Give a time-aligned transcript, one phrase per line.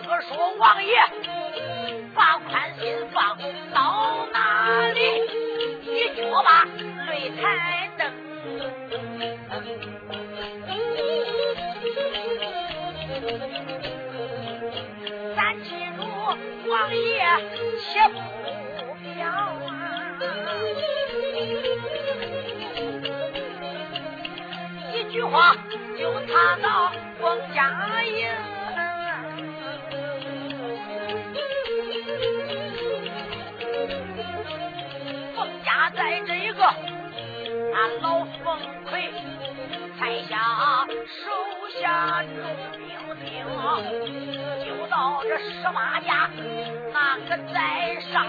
[0.00, 0.94] 个说王爷
[2.14, 3.38] 把宽心放
[3.72, 5.00] 到哪里？
[5.84, 6.64] 一脚把
[7.10, 8.00] 擂台蹬。
[15.36, 16.00] 咱记住
[16.70, 17.24] 王爷
[17.78, 18.14] 且不
[19.14, 19.70] 表啊！
[24.92, 25.56] 一句话
[25.98, 28.28] 就踏到冯家营。
[38.00, 39.12] 老冯奎
[39.98, 41.20] 才下手
[41.80, 42.28] 下重
[42.76, 42.80] 兵
[43.24, 43.26] 丁，
[44.64, 46.30] 就到这十八家
[46.92, 48.26] 那个寨上，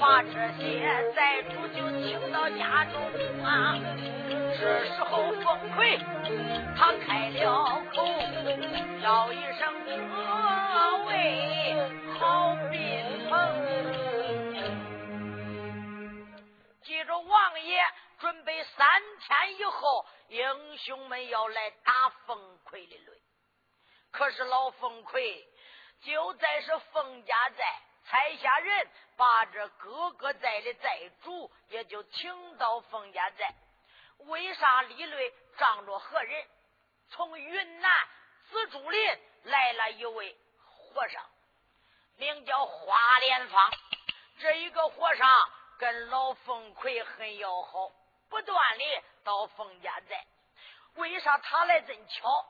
[0.00, 0.62] 把这些
[1.14, 2.94] 寨主就请到家中
[3.44, 3.76] 啊。
[4.58, 5.44] 这时候冯
[5.76, 5.98] 奎
[6.76, 7.96] 他开了口，
[9.02, 9.90] 叫一声各
[11.06, 11.10] 位
[12.18, 12.78] 好宾
[13.28, 13.32] 朋，
[16.82, 17.84] 记住王爷。
[18.24, 23.20] 准备三天以后，英雄们要来打冯奎的擂。
[24.10, 25.46] 可是老冯奎
[26.00, 33.54] 就在是冯家寨，才下人把这哥哥寨的寨主也就请到冯家寨。
[34.20, 36.46] 为啥李雷仗着何人？
[37.10, 37.90] 从云南
[38.48, 41.22] 紫竹林来了一位和尚，
[42.16, 43.70] 名叫花莲芳。
[44.38, 45.28] 这一个和尚
[45.76, 47.92] 跟老冯奎很要好。
[48.34, 48.84] 不断的
[49.22, 50.26] 到冯家寨，
[50.94, 52.44] 为啥他来真巧？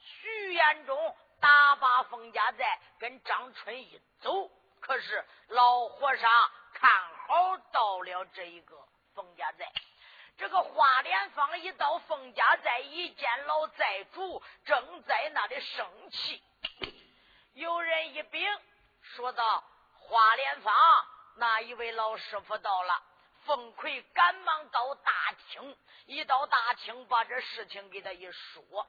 [0.00, 4.50] 徐延忠打把冯家寨，跟张春一走。
[4.80, 8.84] 可是老和尚看好到了这一个
[9.14, 9.70] 冯家寨，
[10.36, 16.42] 这个花莲芳一到冯家寨，一见老寨主正在那里生气，
[17.52, 18.44] 有人一禀
[19.02, 19.62] 说道
[19.94, 20.74] ：“花莲芳
[21.36, 23.02] 那一位老师傅到了。”
[23.48, 25.10] 凤奎赶忙到大
[25.48, 28.86] 厅，一到大厅，把这事情给他一说，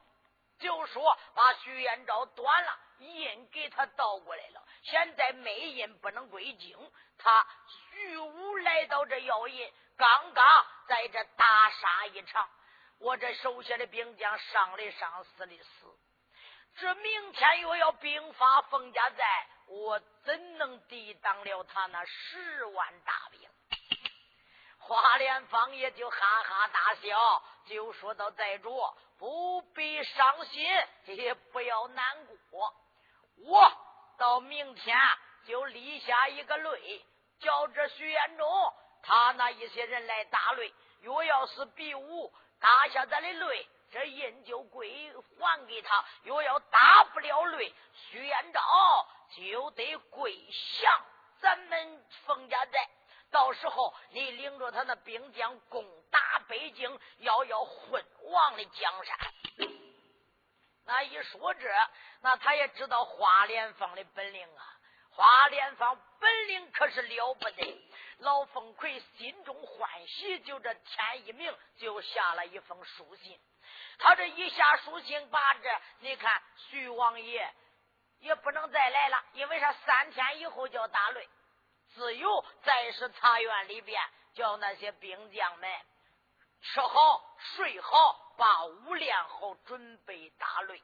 [0.60, 6.78] 就说把徐延昭端了印给他倒过来了，现在没印不能归京。
[7.18, 10.46] 他徐武来到这要印，刚刚
[10.90, 12.50] 在这大杀一场，
[12.98, 15.98] 我这手下的兵将伤的伤，死的死，
[16.76, 23.50] 这明天又要兵发冯家寨，我怎能抵挡了他那十万大兵？
[24.90, 28.76] 花莲芳也就哈哈大笑，就说到：“寨主
[29.20, 30.68] 不必伤心，
[31.06, 32.74] 也不要难过。
[33.46, 33.72] 我
[34.18, 34.98] 到明天
[35.46, 37.04] 就立下一个擂，
[37.40, 40.74] 叫这徐延忠他那一些人来打擂。
[41.02, 48.60] 若要是比武打下咱的擂，这印就归还给他；若要打不了擂，徐延昭
[49.36, 50.36] 就得归
[50.82, 51.06] 降
[51.40, 52.90] 咱们冯家寨。”
[53.32, 59.18] 到时候你领着他那兵将攻打北京，要要混王的江山。
[60.86, 61.70] 那一说这，
[62.22, 64.76] 那他也知道花莲芳的本领啊。
[65.12, 67.90] 花莲芳本领可是了不得。
[68.20, 73.40] 老凤奎心中欢喜，就这天一明就下了一封书信。
[73.98, 77.54] 他这一下书信，把这你看徐王爷
[78.20, 79.72] 也不能再来了，因为啥？
[79.72, 81.28] 三天以后就要打擂。
[82.00, 84.02] 自由在是茶园里边，
[84.34, 85.70] 叫那些兵将们
[86.62, 90.82] 吃好睡好，把武练好，准备打擂。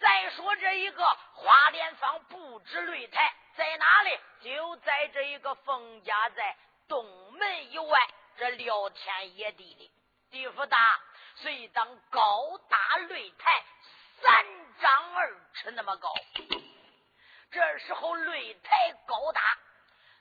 [0.00, 4.20] 再说这一个花莲坊布置擂台在哪里？
[4.40, 6.56] 就在这一个冯家在
[6.88, 8.00] 东门以外
[8.36, 9.92] 这廖天野地里，
[10.32, 11.00] 地府大，
[11.36, 13.64] 所以当高大擂台
[14.22, 14.44] 三
[14.80, 16.12] 丈二尺那么高。
[17.50, 19.40] 这时候擂台高大，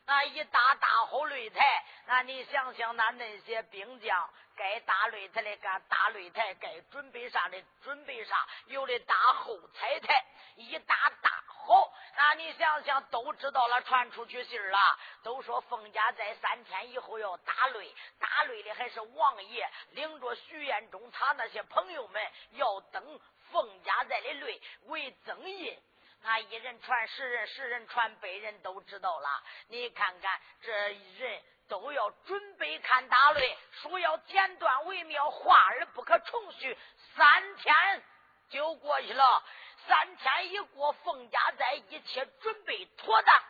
[0.08, 10.26] 那一搭大好擂台，那你想想，那那些兵将该打擂台的该打擂台，该准备啥的准备啥，有的打后彩台，
[10.56, 11.94] 一打打好。
[12.16, 14.80] 那你想想，都知道了，传出去信了，
[15.24, 23.20] 都说封家在三天以后要打擂，打擂的还是王爷领着徐彦中他那些朋友们要登
[23.52, 25.78] 封家寨的擂为增印。
[26.22, 29.44] 那一人传十人，十人传百人，都知道了。
[29.68, 36.78] 你看看这人都要准备看大擂，说要剪断为妙，话儿不可重续。
[37.16, 38.04] 三天
[38.50, 39.44] 就过去了。
[39.88, 43.44] 三天一过，凤家寨一切准备妥当。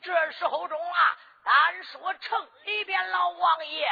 [0.00, 3.88] 这时候中啊，单说城里边老王爷，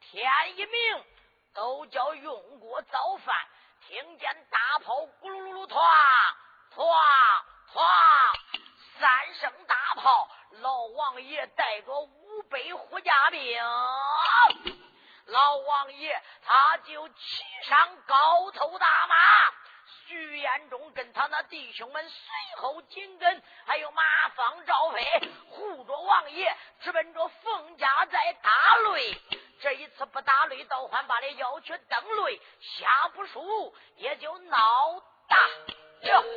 [0.00, 1.04] 天一明
[1.52, 3.36] 都叫用锅早饭，
[3.86, 5.76] 听见大炮咕噜噜噜唰
[6.74, 6.84] 哗
[7.66, 7.82] 哗
[8.98, 10.28] 三声大炮，
[10.60, 13.62] 老王爷带着五百护驾兵，
[15.26, 19.16] 老王爷他就骑上高头大马。
[20.06, 29.18] 徐延忠跟他那弟兄们随后紧跟，还有马方赵飞护着王爷，直奔着凤家寨打擂。
[29.60, 35.36] 这一次不打擂，倒还把这要去登擂，下不输也就闹大
[36.08, 36.32] 了。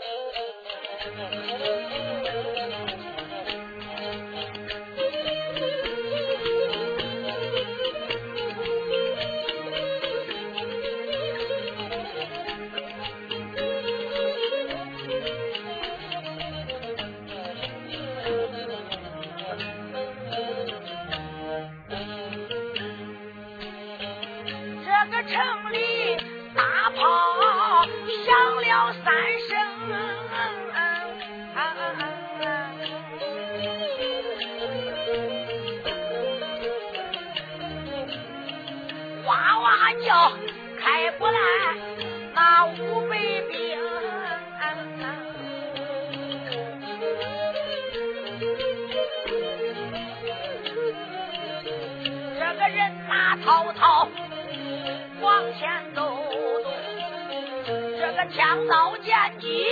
[58.36, 59.66] 枪刀剑戟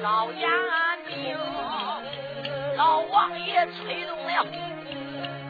[0.00, 0.48] 高严
[1.08, 1.36] 明，
[2.76, 4.46] 老王爷催动了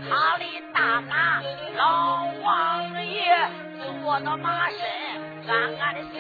[0.09, 1.43] 他的大马，
[1.77, 3.51] 老王爷
[4.03, 4.79] 坐到马身，
[5.49, 6.19] 暗暗的想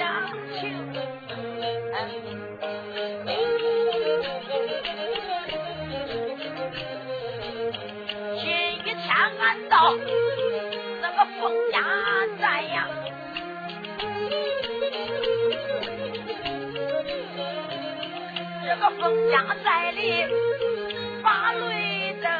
[0.61, 0.61] 情，
[8.37, 8.45] 心
[8.85, 9.07] 一千
[9.41, 9.95] 暗道。
[18.89, 20.25] 这个封家寨里
[21.23, 22.31] 把雷灯，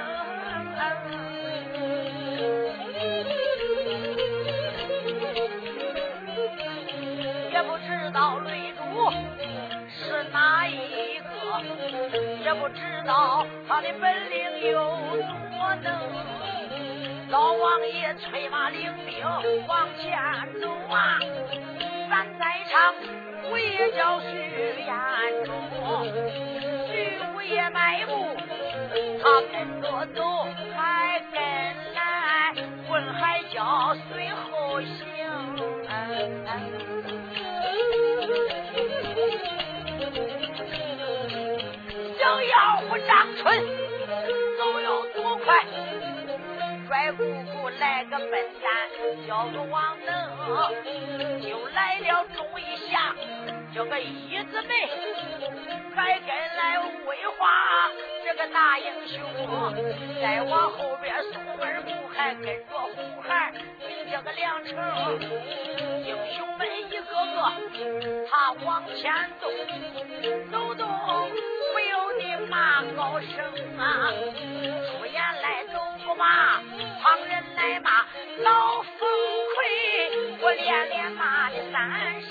[7.53, 8.81] 也不知道擂主
[9.91, 11.29] 是哪一个，
[12.43, 14.79] 也不知道他的本领有
[15.51, 15.93] 多能。
[17.29, 19.23] 老王爷催马领兵
[19.67, 20.19] 往前
[20.63, 21.19] 走啊！
[22.09, 22.95] 咱在场
[23.51, 24.27] 我也叫徐
[24.85, 24.95] 彦
[25.45, 25.49] 中，
[26.87, 26.93] 徐
[27.33, 28.37] 五爷迈步，
[29.23, 30.23] 他跟着走，
[30.77, 31.41] 还跟
[31.95, 32.55] 来，
[32.91, 34.87] 问海叫随后行。
[42.19, 43.47] 小妖虎张春
[47.79, 48.31] 来个笨
[48.61, 48.91] 蛋，
[49.27, 50.11] 叫个王能，
[51.41, 53.15] 就来了钟一下，
[53.75, 54.89] 叫个一字眉，
[55.95, 57.91] 还跟来威化
[58.25, 59.21] 这个大英雄，
[60.21, 63.53] 再往后边宋二木还跟着红孩，
[64.11, 65.21] 叫个梁成，
[66.05, 67.15] 英雄们一个个
[68.29, 69.49] 他往前走，
[70.51, 70.89] 走动
[71.73, 73.29] 不由得骂高声
[73.79, 74.11] 啊，
[74.91, 75.18] 出言
[76.19, 76.61] 骂。
[77.01, 78.05] 旁人来骂
[78.43, 79.09] 老冯
[79.55, 79.57] 奎，
[80.43, 82.31] 我连连骂了三声。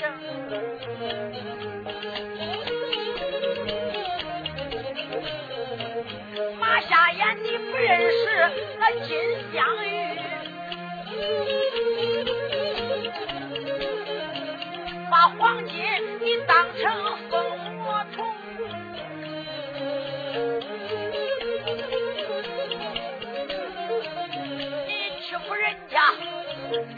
[6.60, 9.10] 马瞎眼你不认识那金
[9.53, 9.88] 镶玉，
[15.10, 15.75] 把黄金
[16.22, 17.36] 你当成蜂
[17.86, 18.25] 窝虫。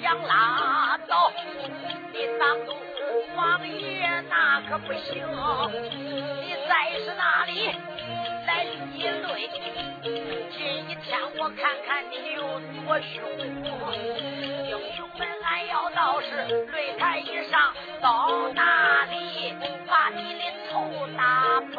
[0.01, 1.31] 想拉倒，
[2.11, 2.73] 你当住
[3.35, 5.25] 王爷那可不行。
[6.41, 7.69] 你再是哪里
[8.47, 9.49] 来一擂。
[10.51, 12.41] 今天我看看你有
[12.83, 13.13] 多凶，
[14.65, 16.25] 英雄们，俺要到是
[16.71, 19.53] 擂台以上，到哪里
[19.87, 21.77] 把你的头打崩？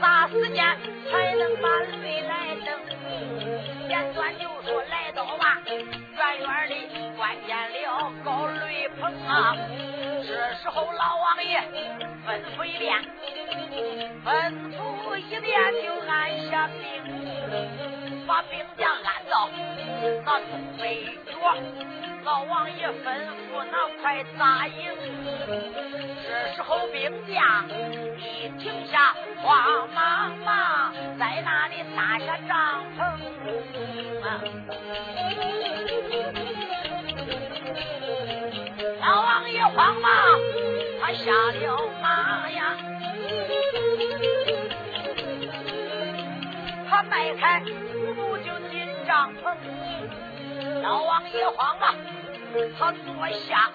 [0.00, 0.64] 啥时间
[1.10, 2.68] 才能把擂来登？
[3.88, 5.70] 简短就说来到吧，远
[6.40, 6.72] 远的
[7.16, 9.56] 观见了高雷鹏啊。
[10.26, 10.28] 这
[10.62, 11.60] 时候老王爷
[12.26, 13.00] 吩咐一遍，
[14.24, 14.26] 吩
[14.72, 16.10] 咐一遍就按
[16.50, 16.78] 下兵，
[18.28, 20.42] 把兵将按到那东
[20.78, 21.32] 北角。
[22.24, 22.92] 老王爷吩
[23.48, 24.92] 咐那快扎营，
[26.22, 27.66] 这时候兵将
[28.18, 33.00] 一停下，慌忙忙在那里搭下帐篷。
[39.00, 40.12] 老王爷慌忙，
[41.00, 42.76] 他下了马呀，
[46.90, 47.62] 他迈开
[49.08, 49.68] 帐篷里。
[50.82, 51.94] 老王爷慌了。
[52.78, 53.72] 他坐下，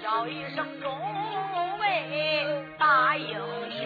[0.00, 3.36] 叫一声“众位大英
[3.70, 3.84] 雄”，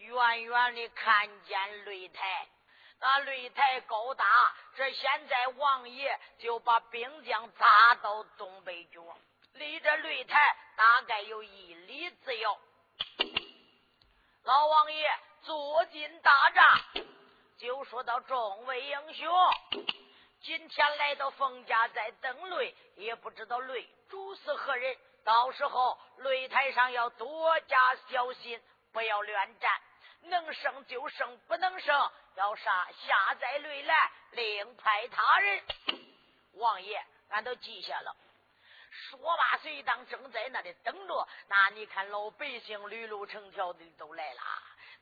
[0.00, 2.46] 远远的看见擂台，
[3.00, 4.24] 那擂台高大。
[4.74, 9.02] 这现在王爷就把兵将扎到东北角，
[9.54, 10.38] 离这擂台
[10.76, 12.58] 大概有一里之遥。
[14.44, 15.10] 老王爷
[15.42, 16.80] 坐进大帐，
[17.58, 19.28] 就说到：“众位英雄。”
[20.40, 24.96] 今天来到冯家寨登擂，也不知道擂主是何人。
[25.24, 28.60] 到时候擂台上要多加小心，
[28.92, 29.80] 不要乱战，
[30.22, 35.64] 能胜就胜，不能胜要杀下在擂来，另派他人。
[36.54, 38.16] 王爷，俺都记下了。
[38.90, 41.28] 说罢，随当正在那里等着。
[41.48, 44.40] 那你看，老百姓绿路成条的都来了。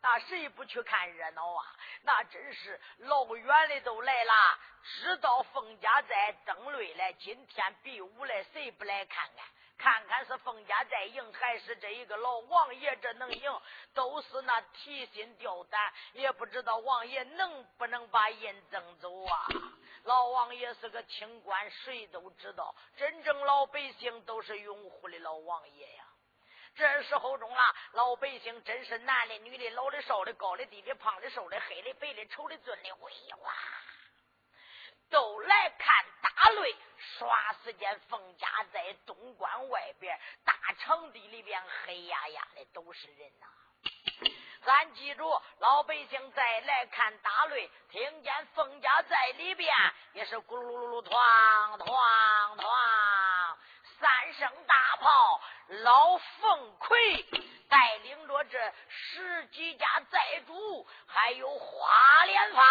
[0.03, 1.77] 那谁不去看热闹啊？
[2.03, 4.33] 那真是老远的都来了，
[4.83, 9.47] 知道凤家寨登擂来，今天比武来，谁不来看看？
[9.77, 13.61] 看看是凤家寨赢，还是这一个老王爷这能赢？
[13.95, 19.47] 都是那提心吊胆，也不知道王爷能不能把人争走啊！
[20.05, 26.00] 老王爷是个清官，谁都知道，真正老百姓都是拥护的老王爷。
[26.75, 33.53] 这时候中啊，老百姓真是男的、女的、老的、少的、高的、低的、胖的、瘦的、黑的、白的、丑的、俊的，哎哇，
[35.11, 36.77] 都来看大擂。
[37.19, 43.47] 耍时间，凤家在东关外边大场地里边，黑压压的都是人呐。
[44.63, 49.75] 咱记住，老百姓再来看大擂，听见凤家在里边
[50.13, 53.57] 也是咕噜噜噜噜，哐哐哐，
[54.01, 55.41] 三声大炮。
[55.85, 57.25] 老凤奎
[57.69, 62.63] 带领着这十几家寨主，还有花连发，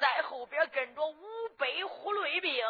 [0.00, 2.64] 在后边跟着五百虎擂兵，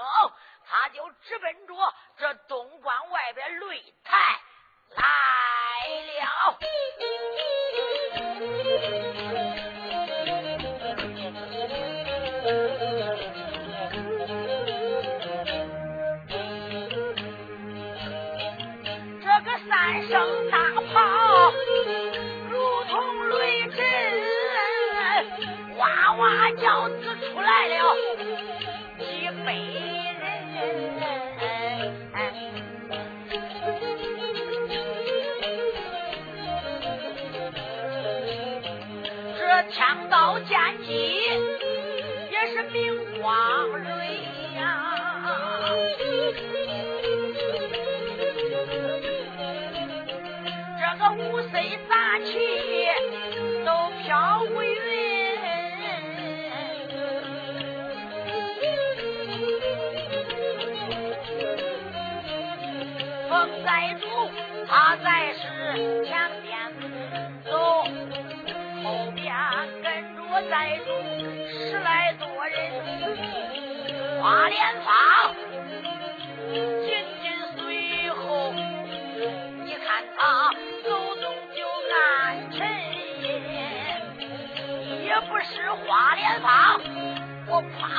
[0.64, 4.40] 他就直奔着这东关外边擂台
[4.90, 5.04] 来
[6.18, 6.58] 了。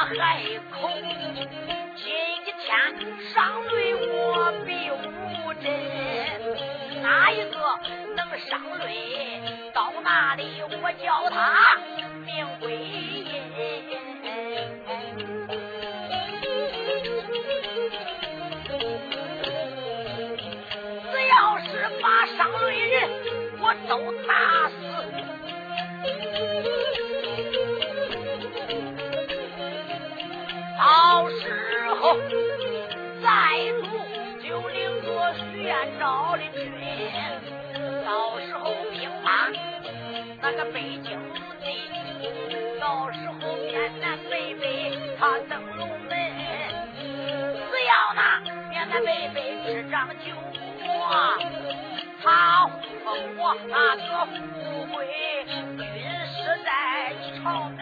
[0.09, 0.87] 我怕害口。
[1.95, 2.07] 今
[2.55, 2.71] 天
[3.33, 3.46] 上
[33.21, 33.27] 再
[33.81, 33.85] 度
[34.41, 36.71] 就领着徐延昭的军，
[38.05, 39.49] 到时候兵马
[40.41, 41.19] 那个北京
[41.61, 41.67] 地，
[42.79, 46.15] 到时候面南北北他登龙门，
[46.95, 48.19] 只要那
[48.69, 50.31] 面南北北执掌九
[50.85, 50.87] 国，
[52.23, 52.25] 他
[53.03, 54.95] 封我那个富贵
[55.45, 56.67] 军师在
[57.35, 57.79] 朝门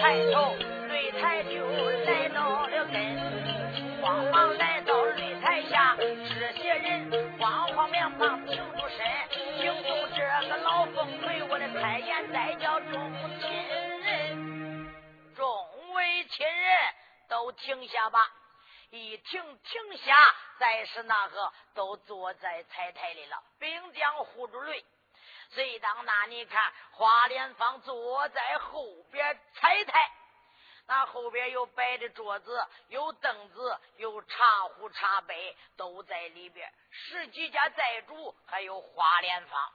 [0.00, 0.56] 抬头，
[0.88, 1.62] 擂台就
[2.10, 12.92] 来到了跟，慌忙来到擂台下，这些人慌慌忙忙停住身，惊动这个老凤魁，我的太监再叫众
[13.40, 13.68] 亲
[14.00, 14.90] 人，
[15.36, 16.78] 众位亲人
[17.28, 18.26] 都停下吧，
[18.88, 20.16] 一停停下，
[20.58, 24.82] 再是那个都坐在彩台里了，兵将护住擂。
[25.52, 30.10] 随当那，你看花莲芳坐在后边彩台，
[30.86, 36.72] 那后边有摆的桌子，有凳子，有茶壶茶杯，都在里边。
[36.90, 39.72] 十几家寨主，还有花莲芳。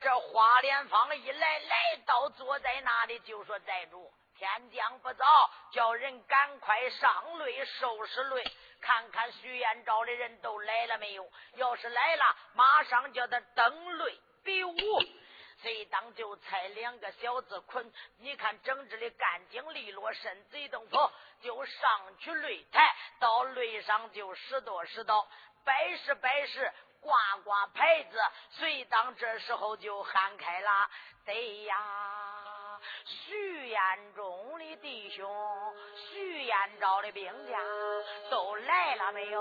[0.00, 5.24] 这花莲芳一来，来到坐在那里，就说寨主，天将不早，
[5.72, 8.52] 叫人赶快上擂收拾擂，
[8.82, 11.26] 看看徐延昭的人都来了没有？
[11.54, 14.18] 要是来了，马上叫他登擂。
[14.46, 14.76] 比武，
[15.60, 25.26] 随当就拆两个小子捆，你看整治的干净利落，身子一动佛，就上去擂台，到擂上就拾掇拾掇，
[25.64, 28.18] 摆是摆是，挂挂牌子，
[28.50, 30.90] 随当这时候就喊开了，
[31.24, 32.35] 对呀。
[33.04, 37.58] 徐延忠的弟兄，徐延昭的兵家
[38.30, 39.40] 都来了没有？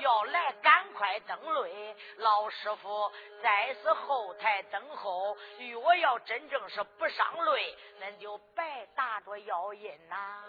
[0.00, 1.96] 要来，赶快登擂。
[2.16, 5.36] 老师傅在是后台等候。
[5.58, 10.44] 若要真正是不上擂，那就白打着腰印呐。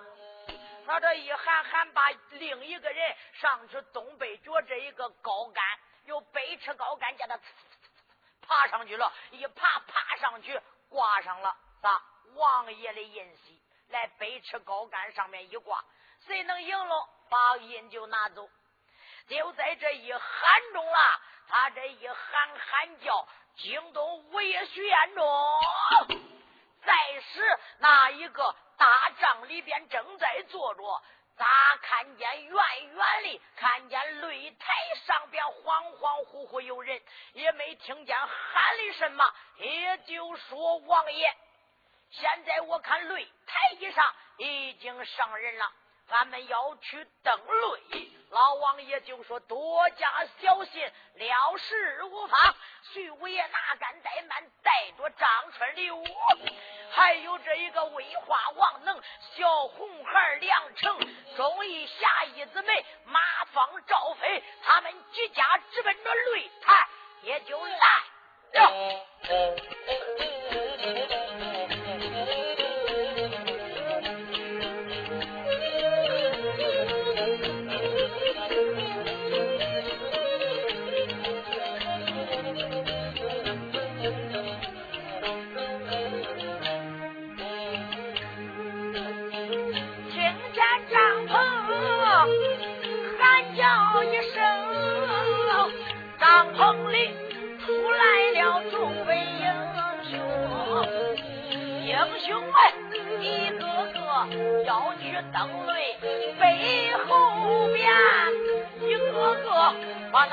[0.86, 5.64] 他这一喊喊，把另一个人上去东北角这一个高杆，
[6.06, 7.40] 有背吃高杆，叫他
[8.42, 12.02] 爬上去了，一爬爬上去挂上了，咋？
[12.36, 15.84] 王爷的印玺，来北池高杆上面一挂，
[16.28, 18.50] 谁能赢了，把印就拿走。
[19.28, 20.22] 就在这一喊
[20.74, 21.00] 中了，
[21.48, 25.26] 他这一喊喊叫，惊动五爷徐彦中。
[26.84, 31.02] 再时那一个大帐里边正在坐着，
[31.38, 31.48] 咋
[31.82, 32.54] 看见远
[32.94, 34.74] 远的看见擂台
[35.08, 37.02] 上边恍恍惚惚有人，
[37.34, 41.36] 也没听见喊的什么，也就说王爷。
[42.18, 45.72] 现在我看擂台以上已经上人了，
[46.10, 48.10] 俺们要去登擂。
[48.30, 52.56] 老王爷就说：“多加小心，了事无妨。”
[52.94, 56.04] 徐五爷哪敢怠慢，带着张春六，
[56.92, 59.02] 还有这一个威化王能
[59.36, 61.00] 小红孩梁成，
[61.36, 66.88] 忠义侠义子妹马芳赵飞，他们几家直奔着擂台，
[67.24, 68.04] 也就来
[68.56, 68.96] 呀。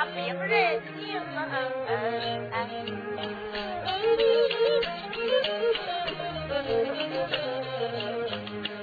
[0.02, 1.22] 把那兵人迎。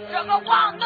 [0.09, 0.78] 这个王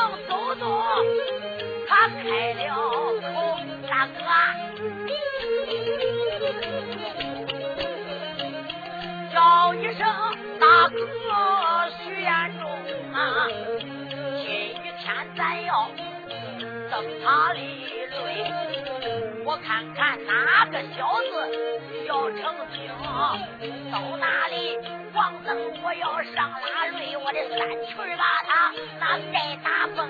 [25.84, 30.10] 我要上拉瑞，我的三群把他那盖大风。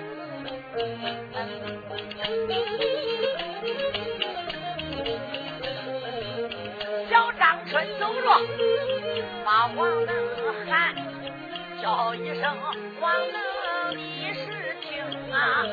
[7.10, 8.28] 小张春走着，
[9.44, 10.14] 把王能
[10.68, 10.96] 喊。
[11.82, 12.58] 叫一声，
[13.02, 15.66] 王能你是听啊？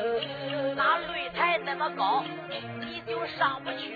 [0.75, 2.23] 那擂台那么高，
[2.81, 3.95] 你就上不去。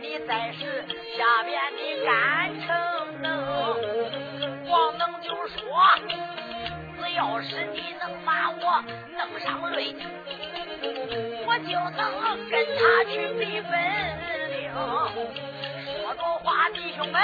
[0.00, 0.84] 你再是
[1.16, 3.26] 下边的干成能，
[3.60, 4.17] 王能
[5.28, 5.60] 就说，
[6.96, 9.94] 只要是你能把我弄上擂，
[11.46, 12.00] 我就能
[12.48, 13.70] 跟他去比分
[14.48, 14.72] 领。
[15.84, 17.20] 说着话，弟兄们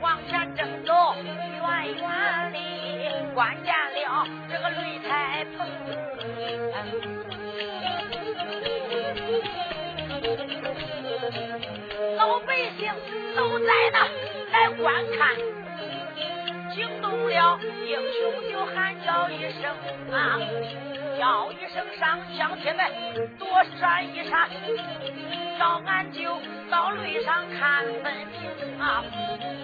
[0.00, 2.02] 往前正走，远远
[2.54, 2.58] 的
[3.34, 5.68] 关见了这个擂台棚，
[12.16, 12.90] 老百姓
[13.36, 14.08] 都在那
[14.52, 15.36] 来观看，
[17.10, 19.74] 惊动了英雄就喊叫一声
[20.12, 20.38] 啊，
[21.18, 22.86] 叫一声上乡亲们
[23.38, 24.48] 躲闪一闪，
[25.58, 26.38] 叫俺就
[26.70, 29.02] 到擂上看分明啊！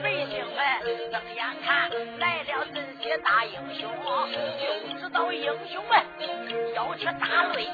[0.02, 3.90] 百姓们睁眼看来了这些大英雄，
[4.60, 6.02] 就知道英雄们
[6.74, 7.68] 要去打擂，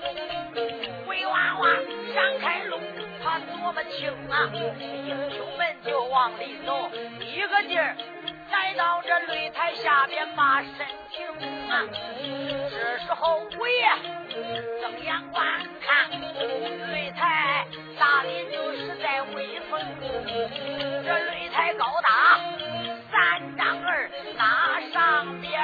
[1.07, 1.69] 鬼娃娃
[2.15, 2.79] 闪开路。
[3.25, 4.51] 他多么轻啊！
[5.07, 7.97] 英雄们就往里走，一个劲儿
[8.53, 11.27] 来到这擂台下边把身停
[11.71, 11.83] 啊！
[12.71, 13.88] 这时候五爷
[14.83, 15.43] 睁眼观
[15.81, 17.67] 看擂台，
[17.99, 19.81] 大的就是在威风。
[21.03, 22.38] 这擂台高大
[23.11, 25.59] 三丈二，那上边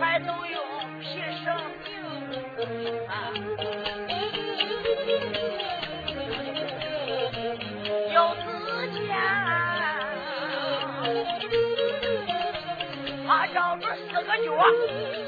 [0.00, 1.52] 还都用皮绳
[1.84, 1.90] 钉。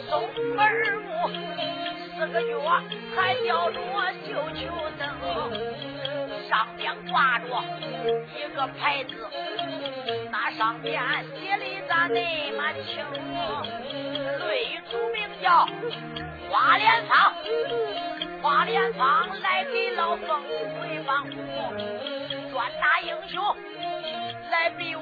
[0.09, 0.12] 松
[0.59, 1.07] 耳目，
[2.14, 2.51] 四个脚
[3.14, 3.81] 还吊着
[4.27, 4.61] 绣球。
[4.99, 5.09] 灯，
[6.49, 7.47] 上边挂着
[8.37, 9.11] 一个牌子，
[10.31, 11.03] 那上边
[11.35, 12.21] 写的咋那
[12.53, 13.05] 么清？
[14.38, 15.66] 擂主名叫
[16.51, 17.35] 花莲芳，
[18.42, 21.35] 花莲芳来给老凤回帮扶，
[22.53, 23.57] 专打英雄
[24.51, 25.01] 来比武。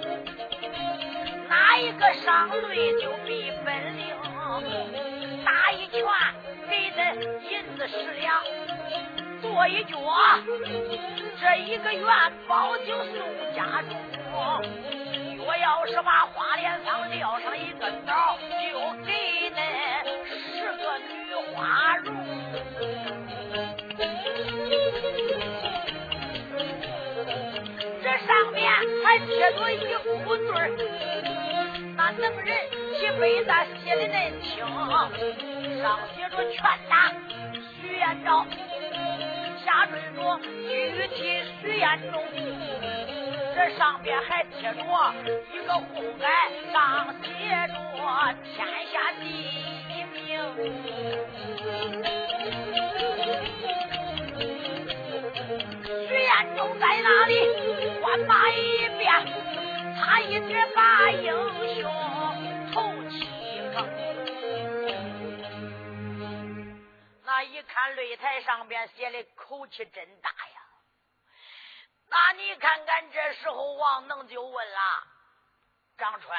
[1.51, 4.07] 哪一个上擂就比本领，
[5.45, 6.01] 打一拳
[6.69, 7.03] 给的
[7.51, 8.41] 银子十两，
[9.43, 9.99] 跺一脚
[11.41, 12.07] 这一个元
[12.47, 13.17] 宝就送
[13.53, 13.91] 家中。
[15.45, 19.61] 我要是把花莲坊撂上一个刀，就给那
[20.29, 22.15] 十个女花容。
[28.01, 28.71] 这上面
[29.03, 31.10] 还贴着一副对儿。
[32.21, 32.55] 能人
[32.99, 33.51] 几辈子
[33.83, 34.59] 写的恁清，
[35.81, 37.11] 上写着拳打
[37.81, 38.45] 徐延昭，
[39.65, 40.19] 下缀着
[40.69, 42.23] 具体徐延忠，
[43.55, 44.79] 这上边还贴着
[45.51, 46.29] 一个红盖，
[46.71, 47.29] 上写
[47.69, 47.75] 着
[48.55, 49.25] 天下第
[49.89, 50.15] 一名。
[56.07, 57.33] 徐延忠在哪里？
[58.03, 58.61] 关马一
[58.99, 59.11] 遍。
[60.03, 61.31] 他一直把英
[61.81, 61.85] 雄
[67.23, 70.61] 那一看擂台上边写的口气真大呀！
[72.09, 75.07] 那你看看，这时候王能就问了
[75.97, 76.37] 张春：“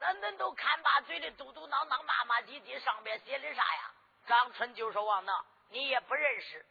[0.00, 3.90] 那恁都看把嘴里嘟嘟囔囔骂骂唧唧，上边写的啥呀？”
[4.26, 6.66] 张春就说：“王能，你也不认识，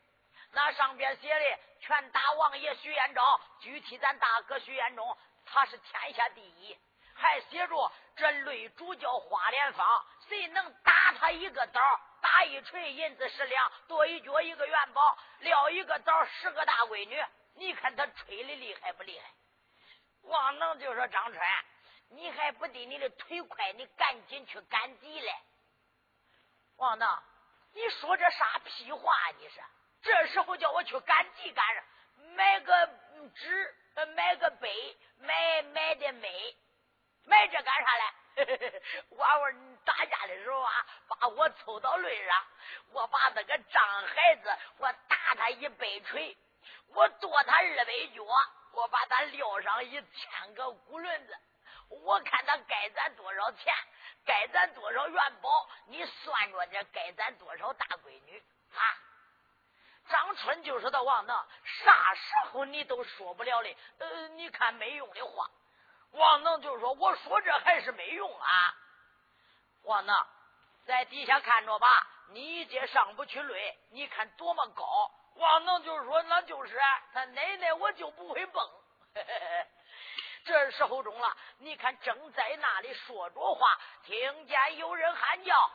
[0.52, 5.18] 那上边写的全打王爷徐延昭，具体咱大哥徐延忠。”
[5.52, 6.78] 他是天下第一，
[7.16, 11.82] 还写着这擂主叫花莲芳，谁能打他一个刀，
[12.22, 17.24] 打一锤银子十两，跺一脚一个元宝，撂一个刀十个大闺女。
[17.56, 19.32] 你看他吹的厉害不厉害？
[20.24, 21.66] 王能就说张川，
[22.10, 25.42] 你还不得你的腿快，你赶紧去赶集来。
[26.76, 27.24] 王能，
[27.74, 29.14] 你说这啥屁话？
[29.40, 29.62] 你是
[30.02, 31.84] 这时候叫我去赶集干啥？
[32.36, 32.90] 买个
[33.34, 33.76] 纸。
[34.16, 36.56] 买个杯，买买的美，
[37.90, 38.82] 买这干啥嘞？
[39.18, 42.46] 娃娃你打架的时候啊，把我抽到擂上，
[42.92, 46.38] 我把那个张孩子，我打他一百锤，
[46.88, 48.24] 我跺他二百脚，
[48.74, 51.38] 我把他撂上一千个骨轮子，
[51.90, 53.74] 我看他该咱多少钱，
[54.26, 58.42] 该咱多少元宝，你算着点该咱多少大闺女
[58.74, 58.82] 啊？
[60.08, 61.48] 张春就说：“他王能，
[61.84, 62.22] 啥时
[62.52, 65.48] 候你都说不了的，呃，你看没用的话。”
[66.12, 68.76] 王能就说：“我说这还是没用啊。”
[69.84, 70.16] 王能
[70.86, 71.88] 在底下看着吧，
[72.30, 75.12] 你这上不去擂，你看多么高。
[75.36, 76.80] 王能就说：“那就是
[77.14, 78.70] 他奶奶，我就不会蹦。”
[79.16, 79.68] 嘿嘿
[80.46, 85.72] 这时候中了，你看正在那里说着话，听见有人喊叫：“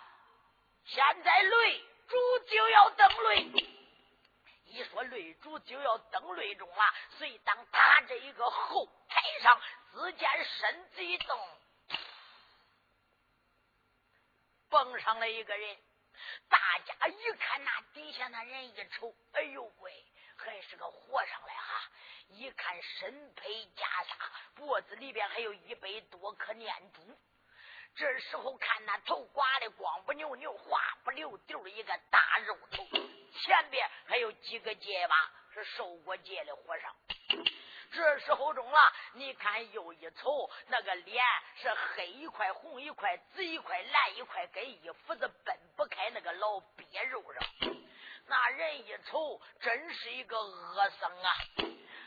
[0.84, 2.16] 现在擂主
[2.48, 3.66] 就要登擂。”
[4.66, 9.60] 一说擂主就要登擂中了，所以当他这一个后台上，
[9.94, 11.38] 只见身子一动，
[14.68, 15.78] 蹦上来一个人。
[16.48, 20.04] 大家一看那底下那人一瞅，哎呦喂，
[20.36, 21.90] 还是个和尚来哈！
[22.30, 24.16] 一看身披袈裟，
[24.56, 27.00] 脖子里边还有一百多颗念珠。
[27.94, 36.96] 这时候看那头刮的光不扭扭，滑不溜丢的一个大肉头，前边还有几个结巴，是受过戒的和尚。
[37.94, 47.42] 这时候中了，你看又一瞅，那个脸是黑一块、红一块、紫一块、蓝一块，跟一斧子奔不开那个老鳖肉上。
[48.26, 51.30] 那人一瞅，真是一个恶僧啊！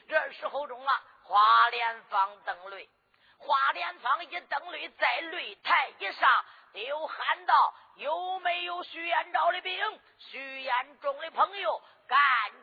[0.09, 0.91] 这时候中了，
[1.23, 2.89] 花莲芳登擂。
[3.37, 6.45] 花莲芳一登擂，在擂台一上，
[6.85, 9.99] 又喊道：“有没有徐延昭的兵？
[10.19, 12.17] 徐延忠的朋友，赶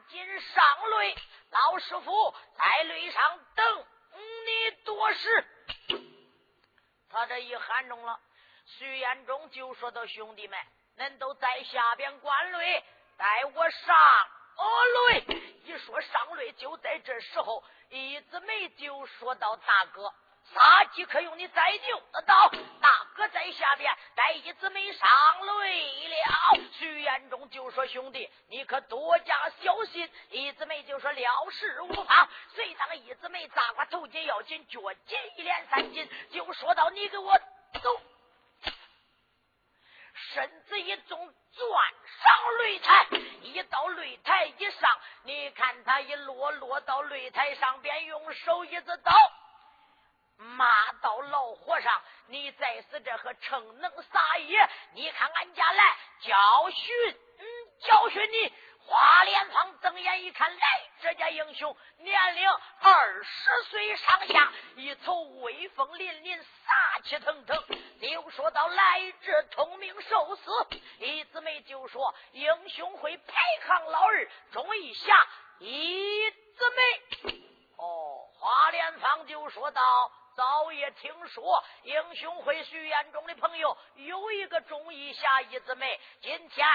[0.09, 1.16] 紧上擂！
[1.50, 3.87] 老师傅在擂上等
[4.46, 5.46] 你多时。”
[7.11, 8.18] 他这一喊中了，
[8.66, 10.59] 徐延忠就说到：“兄弟们，
[10.96, 12.83] 恁都在下边观擂，
[13.16, 13.96] 待我上
[14.57, 20.12] 擂。”一说上擂，就在这时候，一子梅就说到：“大哥。”
[20.52, 22.48] 杀鸡可用你宰牛得到，
[22.80, 25.09] 大哥在下边待一子梅上
[25.40, 26.61] 擂了。
[26.78, 37.38] 徐延忠就说：“兄弟，你可多加小心。”一子梅就说：“了事无妨。”随当一子梅扎瓜头紧要紧，脚紧一连三紧，就说到：“你给我
[37.83, 38.00] 走！”
[40.33, 41.18] 身子一纵，
[41.52, 41.68] 钻
[42.22, 43.07] 上擂台。
[43.42, 49.12] 一到擂台一上，你看他一落落到擂台上边，用手一指刀。
[50.37, 54.68] 骂到老和尚，你在此这和逞能撒野！
[54.92, 56.94] 你看俺家来教训，
[57.38, 57.44] 嗯，
[57.81, 58.53] 教训你。
[58.87, 62.47] 花莲芳睁眼一看，来，这家英雄年龄
[62.81, 67.57] 二十岁上下，一头威风凛凛，杀气腾腾。
[68.01, 70.66] 又说到来这通明受死，
[70.99, 73.35] 一姊妹就说英雄会排
[73.66, 75.27] 行老二，中一下
[75.61, 77.40] 一姊妹。
[77.79, 80.12] 哦，花莲芳就说道。
[80.35, 86.66] 早也听说英雄会许愿中的朋友有一个忠义侠义姊妹，今天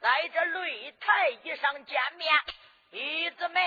[0.00, 2.32] 在这擂台以上见面。
[2.90, 3.60] 义字妹，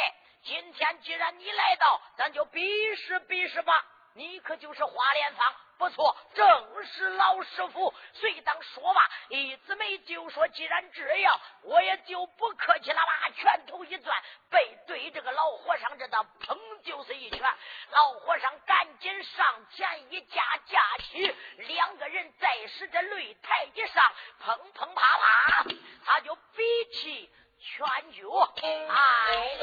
[0.44, 3.74] 今天既然你来到，咱就比试比试吧。
[4.14, 5.56] 你可就是花莲坊。
[5.78, 7.92] 不错，正是老师傅。
[8.14, 14.16] 随当说罢，一姊妹就说：“既然这样，我也就不客气了吧。”拳头一攥，
[14.52, 17.42] 背对这个老和尚，这的砰就是一拳。
[17.90, 24.04] 老和尚赶紧上前一架架起，两个人再使这擂台一上，
[24.46, 25.66] 砰砰啪啪，
[26.06, 27.28] 他就比起
[27.60, 28.54] 拳脚
[28.88, 29.56] 来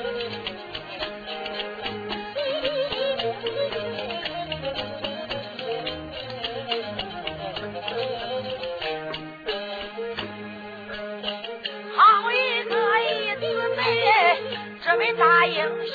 [0.00, 0.11] 了。
[15.62, 15.94] 英雄，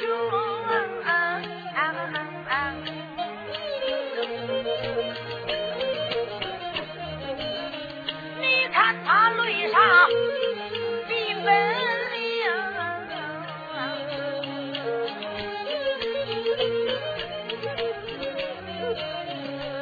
[8.40, 9.76] 你看他擂上
[11.10, 11.12] 比
[11.44, 11.46] 本
[12.14, 12.16] 领，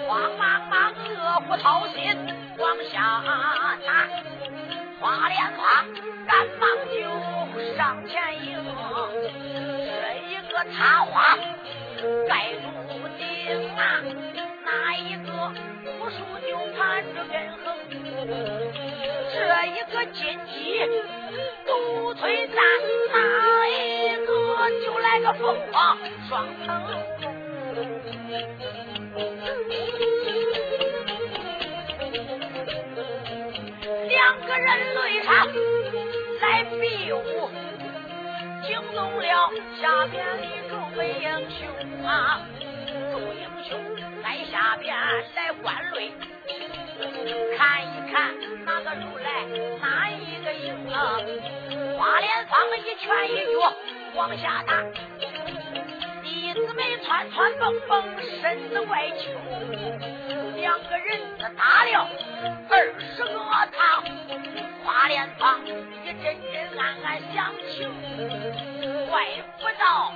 [0.07, 0.73] 慌忙忙
[1.11, 1.95] 饿虎掏心
[2.57, 3.21] 往下
[3.85, 3.87] 打，
[4.99, 5.85] 花莲花
[6.25, 6.95] 赶忙就
[10.73, 11.37] 插花
[12.27, 12.63] 盖住
[13.17, 13.23] 顶
[13.77, 14.01] 啊，
[14.65, 15.29] 那一个
[15.85, 16.15] 武术
[16.47, 17.65] 就盘着根横，
[19.33, 19.35] 这
[19.67, 20.53] 一个金鸡
[21.65, 22.55] 独腿站，
[23.13, 23.15] 那
[23.67, 23.71] 一
[24.25, 24.29] 个
[24.83, 25.97] 就来个凤凰
[26.27, 26.67] 双腾。
[34.07, 35.47] 两个人擂上
[36.41, 37.64] 来比武。
[38.85, 42.39] 惊动了下边的众位英雄啊！
[43.11, 43.79] 众英雄
[44.21, 44.95] 在下边
[45.35, 46.11] 来观擂，
[47.57, 49.43] 看一看哪个如来，
[49.81, 51.17] 哪一个赢啊？
[51.97, 53.73] 花莲方一拳一脚
[54.13, 54.83] 往下打，
[56.21, 58.03] 弟子们窜窜蹦蹦
[58.39, 59.31] 身子外求，
[60.57, 61.19] 两个人
[61.57, 62.07] 打了
[62.69, 64.03] 二十个趟，
[64.83, 68.74] 花莲坊一阵阵暗暗想情。
[69.15, 69.23] 怪
[69.57, 70.11] 不着。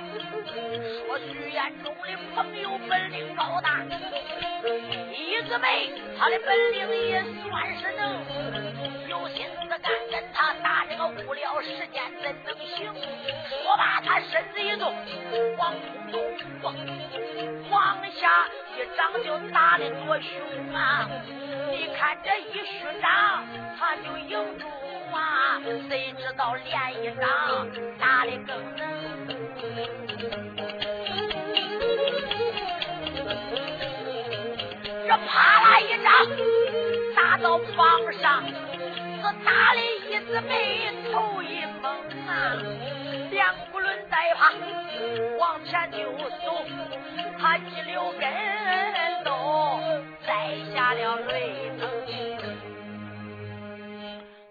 [1.06, 3.80] 说徐延忠的朋友本领高大，
[5.10, 12.92] 一个妹他的本领也算是能，有心思干跟他打这个无聊时间怎能行？
[13.48, 14.94] 说罢他身子一动，
[15.56, 16.20] 往空中
[16.60, 16.76] 蹦，
[17.70, 21.08] 往下一掌就打得多凶啊！
[21.70, 23.46] 你看这一虚掌，
[23.78, 24.66] 他就赢住。
[25.12, 25.60] 啊！
[25.88, 27.26] 谁知道连一掌
[27.98, 28.80] 打的更能？
[35.06, 36.08] 这啪啦一掌
[37.16, 38.44] 打到房上，
[39.22, 40.52] 这打的一子眉
[41.12, 41.84] 头一蒙
[42.28, 42.30] 啊，
[43.30, 44.52] 两股轮带爬
[45.38, 45.96] 往前就
[46.44, 46.64] 走，
[47.38, 48.22] 他一溜跟
[49.24, 49.28] 斗
[50.26, 51.88] 栽下了雷棚，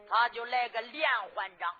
[0.09, 1.75] 他就来个连环掌。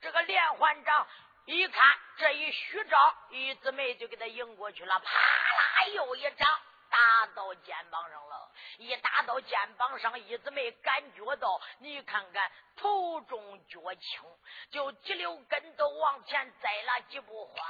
[0.00, 1.06] 这个连环掌
[1.46, 6.48] 一看这一虚招，一子眉就给他迎过去了，啪啦又一掌。
[6.90, 11.60] 打到肩膀上了，一打到肩膀上，一直没感觉到。
[11.78, 14.20] 你看看，头重脚轻，
[14.72, 17.64] 就急溜跟头往前栽了几步，哗，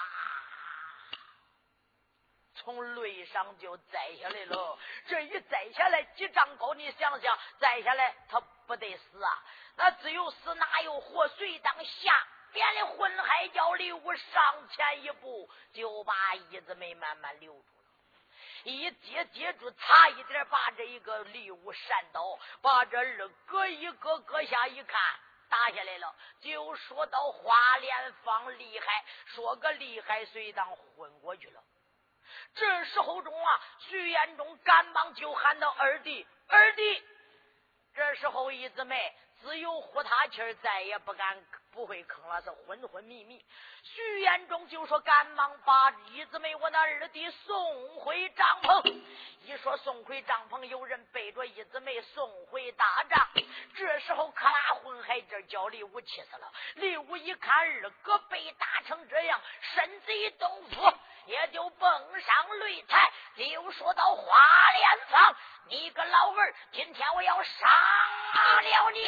[2.60, 4.78] 从擂上就栽下来了。
[5.06, 9.44] 这一栽下来几丈高，你想想，栽下来他不得死啊？
[9.76, 11.26] 那只有死，哪有活？
[11.28, 18.18] 随当下边的混海叫李武上前一步，就把一子梅慢慢留住了。
[18.64, 25.00] 一接接住，差一点把这一个李武闪倒，把这二哥一个搁下一看，
[25.48, 26.14] 打下来了。
[26.40, 31.62] 就说到花莲芳厉害，说个厉害，随当昏过去了。
[32.54, 37.02] 这时候中啊，徐延忠赶忙就喊到二弟，二弟。
[37.94, 41.42] 这时候一姊妹只有呼他气儿，再也不敢。
[41.72, 43.40] 不会吭了，是昏昏迷迷。
[43.84, 49.00] 徐延忠就说：“赶忙把一姊妹我那二弟送回帐篷。”
[49.46, 53.24] 一说送回帐篷，有人背着一姊妹送回大帐。
[53.76, 56.52] 这时候，克拉混海劲叫李武气死了。
[56.74, 60.92] 李武一看二哥被打成这样，身子一动夫，
[61.30, 64.36] 也就蹦上擂台，又说到花
[64.72, 65.36] 莲坊，
[65.68, 67.68] 你个老儿，今天我要杀
[68.62, 68.98] 了你！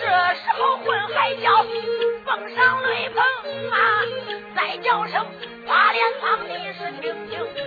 [0.00, 1.62] 这时候混海叫，
[2.24, 3.22] 蹦上擂棚
[3.70, 4.02] 啊！
[4.56, 5.24] 再叫声
[5.64, 7.65] 花莲坊，你是听听。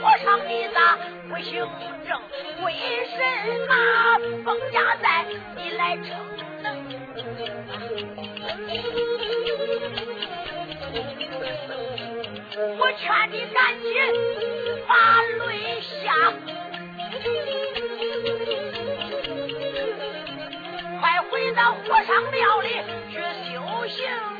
[0.00, 1.68] 和尚，你咋不行
[2.06, 2.20] 正？
[2.64, 2.72] 为
[3.06, 3.18] 什
[3.68, 3.72] 么
[4.44, 5.24] 封家在
[5.56, 6.08] 你来逞
[6.62, 6.66] 能？
[12.78, 13.88] 我劝你赶紧
[14.86, 14.92] 把
[15.46, 16.12] 泪下，
[21.00, 22.68] 快回到和尚庙里
[23.10, 23.18] 去
[23.52, 24.39] 修行。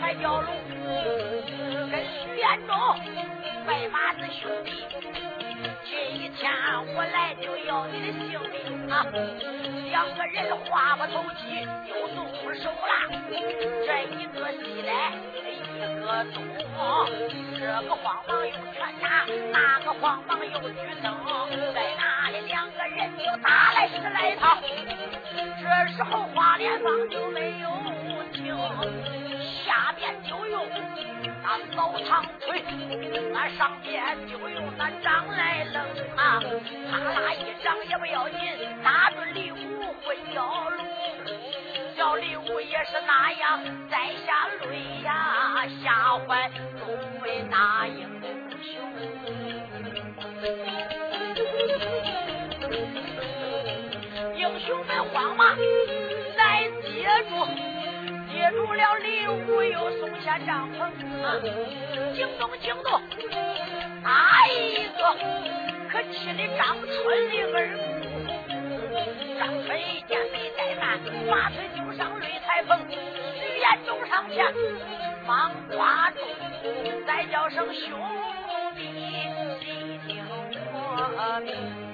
[0.00, 0.48] 我混海蛟龙。
[1.90, 2.72] 跟徐延忠
[3.66, 4.72] 拜马子兄弟，
[5.84, 6.50] 今一天
[6.96, 9.04] 我来就要你的性命啊！
[9.90, 12.24] 两个人话不投机，又动
[12.54, 13.12] 手了。
[13.86, 15.12] 这一个西来，
[15.44, 16.36] 一个东，
[17.58, 21.12] 这个慌忙又拳打，那个慌忙又举灯，
[21.74, 24.58] 在那里两个人就打来十来套。
[25.60, 27.68] 这时候花莲坊就没有
[28.32, 28.56] 停，
[29.90, 30.64] 下边就用。
[31.42, 32.62] 那扫堂锤，
[33.32, 35.82] 那上边就用那掌来扔
[36.16, 36.40] 啊！
[36.88, 38.38] 啪啦一掌也不要紧，
[38.84, 40.86] 打准李武会叫龙，
[41.96, 43.58] 叫李武也是那样
[43.90, 46.86] 在下擂呀，吓坏众
[47.22, 48.08] 位大英
[48.62, 48.80] 雄。
[54.36, 55.56] 英雄们慌忙
[56.36, 57.79] 来接住。
[58.40, 60.80] 接住了李武，又松下帐篷
[61.22, 61.36] 啊！
[62.14, 62.98] 惊动惊动，
[64.02, 65.14] 哪一个
[65.90, 67.92] 可气的张春的儿子？
[69.38, 74.42] 张春一见没怠慢，马腿就上擂台棚，徐延忠上前
[75.26, 76.20] 忙抓住，
[77.06, 78.00] 再叫声兄
[78.74, 78.80] 弟
[79.60, 80.24] 细听
[80.72, 81.89] 我命。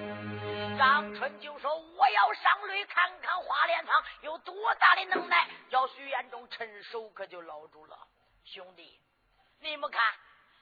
[0.77, 7.97] 张春就说：“我要上擂看看花莲坊有多大的能耐。”叫徐彦忠趁手可就捞住了。
[8.45, 9.01] 兄弟，
[9.61, 10.15] 你们看，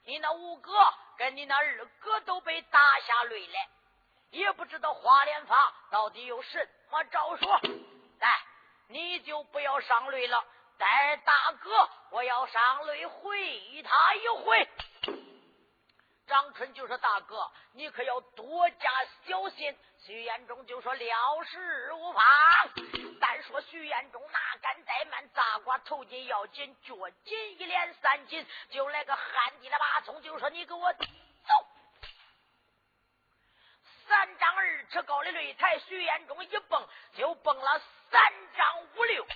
[0.05, 0.73] 你那五哥
[1.17, 3.69] 跟你那二哥都被打下擂来，
[4.31, 5.59] 也不知道花莲坊
[5.91, 7.47] 到底有什么招数。
[8.21, 8.41] 来，
[8.89, 10.45] 你就不要上擂了。
[10.79, 14.69] 带大哥，我要上擂会他一回。
[16.27, 18.91] 张春就说：“大哥，你可要多加
[19.27, 22.23] 小心。”徐延忠就说：“了事无妨。”
[23.19, 26.95] 单说徐延忠哪敢怠慢，砸瓜头紧要紧，脚
[27.25, 31.07] 紧一连三紧，就来个旱地的八葱，就说：“你给我走！”
[34.07, 36.87] 三丈二尺高的擂台，徐延忠一蹦
[37.17, 37.81] 就蹦了
[38.11, 38.21] 三
[38.55, 39.27] 丈五六。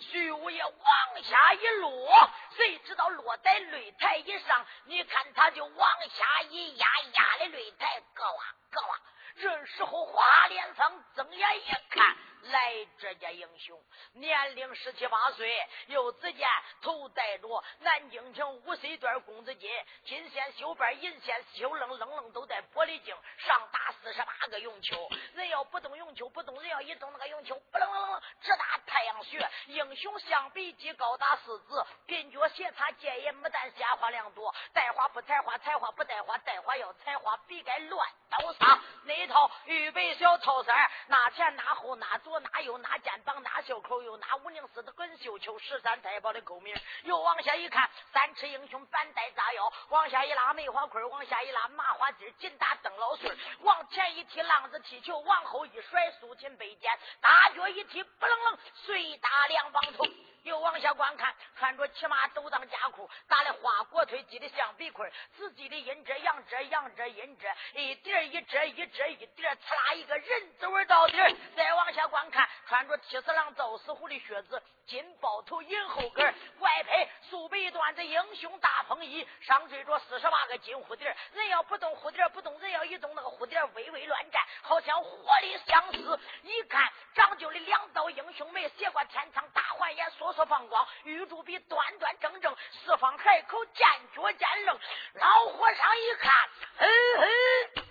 [0.00, 4.66] 徐五爷往下一落，谁知道落在擂台以上？
[4.86, 9.00] 你看他就往下一压，压的擂台咯哇咯哇。
[9.40, 12.14] 这时候华连芳睁眼一看。
[12.42, 13.78] 来，这家英雄
[14.14, 16.48] 年龄十七八岁，又只见
[16.80, 19.68] 头戴着南京城五 C 段公子巾，
[20.04, 25.08] 金线绣边，银线绣愣愣愣都带玻璃镜，上打四十八个绒球。
[25.34, 29.46] 人要不动绒球不动，人要一动那个绒球，不楞楞楞直打太阳穴。
[29.66, 31.74] 英雄象鼻肌高达四指，
[32.08, 38.78] 鬓角斜插剑也牡丹，鲜花两朵，带花不采花，采花不带花，带花要采花，笔该乱刀杀。
[39.04, 42.29] 那一套预备小套衫，拿前拿后拿左。
[42.30, 46.72] 左拿右拿肩膀拿袖口，又拿五宁四的滚绣球，十三太保的口名。
[47.02, 53.36] 又往下一看，三尺英雄板带扎腰，往下一拉梅花棍，往下一拉麻花筋，紧打邓老孙。
[53.62, 56.88] 往前一踢浪子踢球，往后一甩苏秦背剑，
[57.20, 60.04] 大脚一踢，不楞楞碎打两帮头。
[60.42, 71.16] 又往下观看，穿着骑马斗裆夹裤，打的花裹腿，系的象鼻盔，自己的阴遮阳遮阳遮阴遮，一点一遮一遮一点，刺啦一个人字纹到底。
[71.54, 76.24] 再往下观看，穿着七色狼赵四虎的靴子，金包头银后跟，
[76.58, 81.14] 外配素白缎子英雄大风衣，上缀着四十八个金蝴蝶。
[81.34, 86.18] 人要不动蝴蝶不动，人要一动那个蝴蝶微微乱颤，好像活的相似。
[86.42, 90.40] 一看长就的两道英雄眉，斜过天苍大环眼所。
[90.50, 94.80] 放光，玉柱笔端端正正，四方海口见脚见棱。
[95.12, 97.84] 老和尚一看，嘿嘿，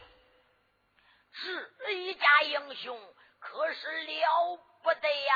[1.85, 5.35] 这一家英雄可是了不得呀！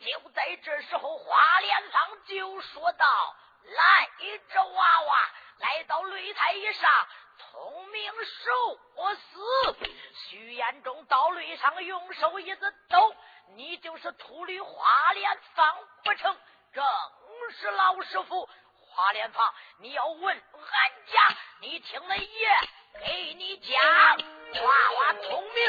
[0.00, 4.10] 就在这时候，花莲芳就说道：“来，
[4.48, 7.08] 这娃娃来到擂台以上，
[7.38, 8.78] 聪明受
[9.14, 9.40] 死。”
[10.28, 13.14] 徐延忠到擂上，用手一指走。
[13.54, 15.74] 你就是秃驴花莲坊
[16.04, 16.36] 不成？
[16.72, 16.84] 正
[17.50, 19.54] 是老师傅花莲坊。
[19.78, 20.42] 你要问俺
[21.12, 22.48] 家，你听那爷
[23.04, 23.78] 给你讲，
[24.62, 25.62] 娃娃聪明。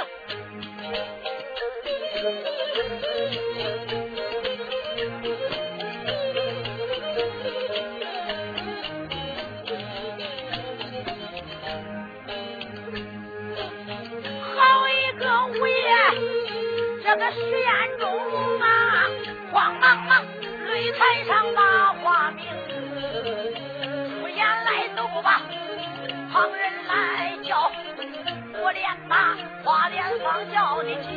[17.99, 19.09] 中啊，
[19.51, 20.25] 慌忙忙
[20.67, 22.45] 擂台上把话明，
[24.21, 25.41] 出言来走吧，
[26.31, 27.71] 旁人来叫，
[28.61, 31.07] 我连把花连芳叫的几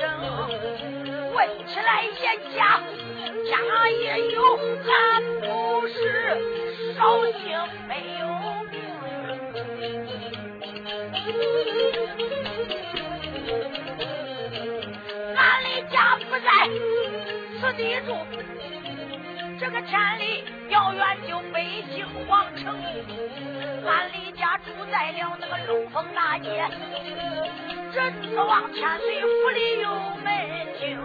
[0.00, 0.02] 声，
[1.34, 2.80] 问起来也假，
[3.50, 4.90] 家也有，俺
[5.40, 5.94] 不是
[6.96, 7.40] 少姓
[7.88, 8.26] 没有
[8.70, 8.72] 名。
[17.82, 18.14] 记住，
[19.58, 22.76] 这个千里遥远就北京皇城。
[23.84, 26.64] 俺的家住在了那个龙凤大街，
[27.92, 29.90] 这次往千岁府里有
[30.22, 30.24] 门
[30.78, 30.96] 厅，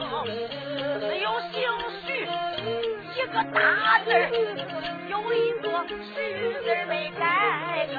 [1.00, 1.68] 只有姓
[2.06, 2.06] 徐
[3.16, 4.12] 一个大字，
[5.10, 5.66] 有一个
[6.14, 6.14] 徐
[6.64, 7.98] 字没改更。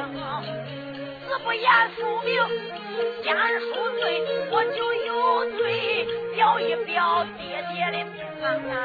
[1.28, 2.40] 子不言父名，
[3.22, 3.66] 先赎
[4.00, 8.16] 罪，我就有罪，表一表爹爹的名
[8.72, 8.80] 啊！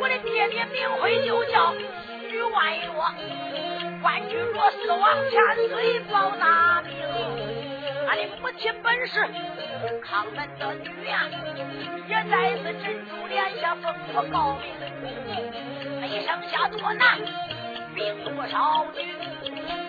[0.00, 1.74] 我的爹爹名讳就叫
[2.30, 2.86] 徐万月，
[4.00, 7.57] 官居若四王千岁保大名。
[8.08, 9.20] 俺的母亲本是
[10.00, 11.28] 康门的女呀，
[12.08, 14.64] 也在此珍珠帘下封我高明。
[16.00, 17.18] 没生下多男，
[17.94, 18.98] 病多少女，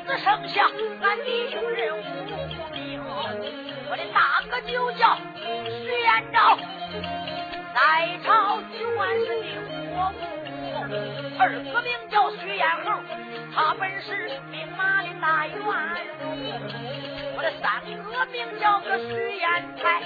[0.06, 0.70] 只剩下
[1.02, 2.02] 俺弟兄人无
[2.74, 3.02] 名。
[3.90, 5.18] 我的大哥就叫
[5.66, 6.58] 徐延昭，
[7.74, 7.80] 在
[8.26, 9.48] 朝举万世的
[9.96, 10.20] 国母，
[11.38, 13.00] 二哥名叫徐彦侯，
[13.54, 15.56] 他本是兵马的大元。
[17.38, 20.02] 我的三哥名叫个徐彦才，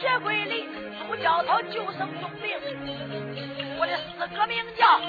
[0.00, 0.66] 铁柜里
[0.98, 2.58] 朱教他救生总兵。
[3.78, 5.00] 我的四哥名叫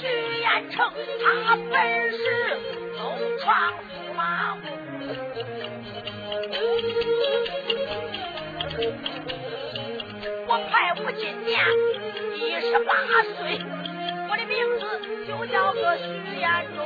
[0.00, 0.08] 徐
[0.40, 0.90] 彦成，
[1.22, 2.58] 他本是
[2.96, 3.02] 东
[3.38, 4.56] 闯驸马。
[10.48, 11.54] 我排我今年
[12.34, 12.92] 一十八
[13.36, 13.60] 岁，
[14.40, 14.82] 的名字
[15.26, 16.04] 就叫个徐
[16.38, 16.80] 彦中，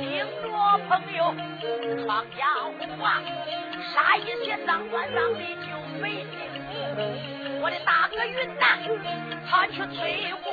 [0.00, 0.46] 听着
[0.88, 1.34] 朋友
[2.04, 2.40] 闯江
[2.78, 3.20] 湖啊，
[3.92, 5.66] 杀一些当官当的救
[6.00, 6.24] 百姓。
[7.60, 8.78] 我的大哥云南，
[9.48, 10.46] 他去催婚，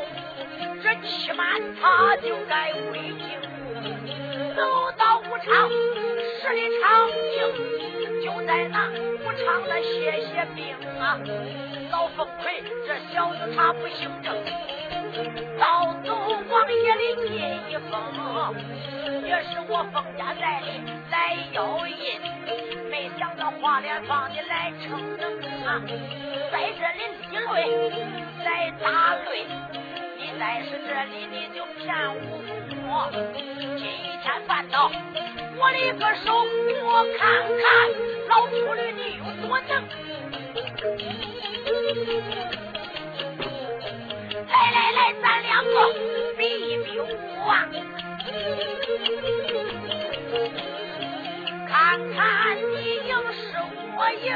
[0.83, 1.45] 这期满
[1.79, 3.39] 他就该归京，
[4.55, 8.89] 走到武昌十里长亭，就在那
[9.23, 11.17] 武昌那歇歇兵啊。
[11.91, 14.35] 老凤奎这小子他不姓郑，
[15.57, 16.13] 早走
[16.49, 17.31] 王爷的接
[17.69, 17.93] 一封，
[19.23, 20.67] 也是我封家在里
[21.09, 22.19] 来要印，
[22.89, 25.23] 没想到花脸坊的来逞能
[25.65, 25.81] 啊，
[26.51, 27.47] 在这里立论
[28.43, 29.47] 来打擂，
[30.17, 31.95] 你来是这里你就骗
[32.85, 33.09] 我，
[33.77, 33.81] 今
[34.21, 34.91] 天办到
[35.57, 36.43] 我的个手，
[36.83, 37.23] 我看
[37.61, 37.63] 看
[38.27, 39.71] 老秃驴你有多能。
[44.47, 45.69] 来来来，咱两个
[46.37, 47.03] 比一比武
[47.47, 47.67] 啊！
[51.67, 52.73] 看看你
[53.07, 53.57] 赢是
[53.97, 54.27] 我赢。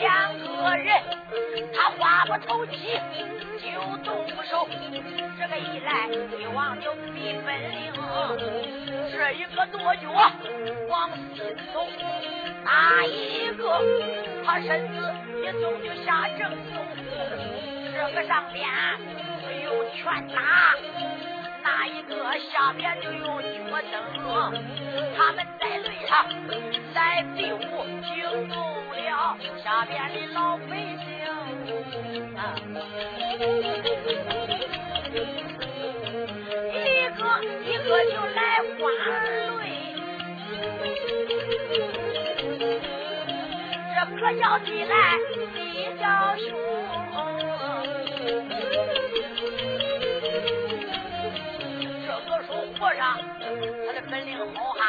[0.00, 0.06] 两
[0.38, 0.86] 个人
[1.74, 2.72] 他话不投机
[3.60, 3.66] 就
[3.98, 4.08] 动
[4.50, 4.68] 手，
[5.38, 7.76] 这个一来一往就比本领。
[9.12, 10.10] 这一个跺脚
[10.88, 11.42] 往西
[11.72, 11.86] 走，
[12.64, 13.82] 那一个
[14.50, 14.94] 他身子
[15.42, 16.82] 一走就下正中，
[17.92, 18.66] 这个上边
[19.62, 20.40] 用拳打，
[21.62, 22.14] 那一个
[22.50, 23.46] 下边就用脚
[23.92, 23.94] 蹬，
[25.14, 26.24] 他们在擂上
[26.94, 30.64] 在比武，惊动了下边的老百
[30.96, 31.04] 姓，
[36.72, 36.86] 一
[37.18, 37.20] 个
[37.66, 38.40] 一个就来
[38.78, 38.82] 观。
[44.16, 44.94] 可叫起来
[45.54, 45.58] 比
[46.00, 46.04] 较
[46.36, 46.48] 凶，
[52.06, 53.00] 这个说和尚
[53.86, 54.80] 他的本领好哈，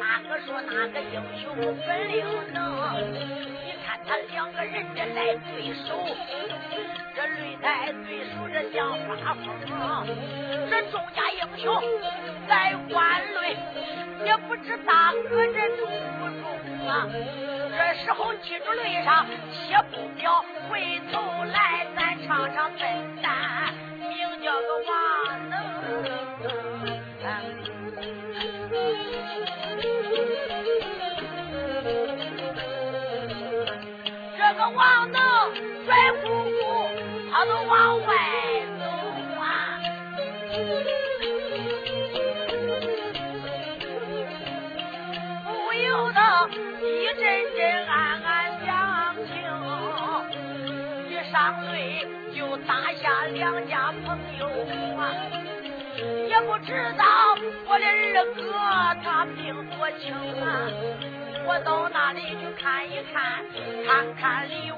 [0.00, 1.44] 那个说那个英雄
[1.86, 2.14] 本领
[2.52, 2.60] 能？
[3.64, 5.86] 你看他两个人这来对手，
[7.14, 7.66] 这擂台
[8.06, 8.76] 对手这像
[9.08, 9.44] 发疯，
[10.70, 11.66] 这众家英雄
[12.48, 13.56] 来观擂，
[14.26, 15.80] 也不知大哥这中
[16.18, 16.42] 不中
[16.88, 16.90] 啊？
[17.74, 24.10] 这时候记住擂上，且不表，回头来咱唱唱笨蛋，名
[24.42, 25.52] 叫个王能。
[34.36, 35.20] 这个王能
[35.86, 36.60] 拽姑姑，
[37.32, 38.06] 他都往外
[38.78, 38.84] 走
[39.40, 39.80] 啊，
[47.14, 47.22] 真
[47.56, 48.30] 真暗暗
[48.64, 49.30] 想情，
[51.10, 51.74] 一上擂
[52.34, 54.48] 就打下两家朋友！
[56.28, 57.04] 也不知道
[57.68, 58.42] 我的二哥
[59.04, 60.42] 他病多轻啊！
[61.44, 63.44] 我到那里去看一看，
[63.86, 64.71] 看看李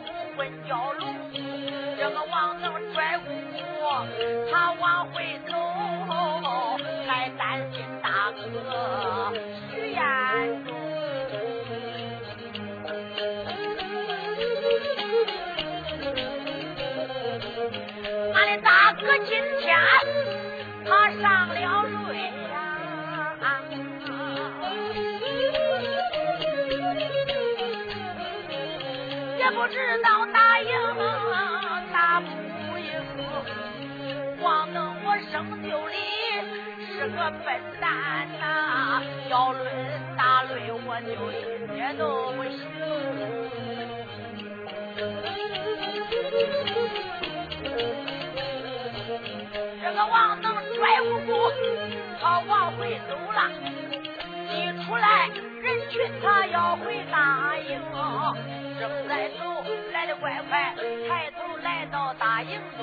[60.24, 60.72] 乖乖，
[61.06, 62.80] 抬头来到大营中。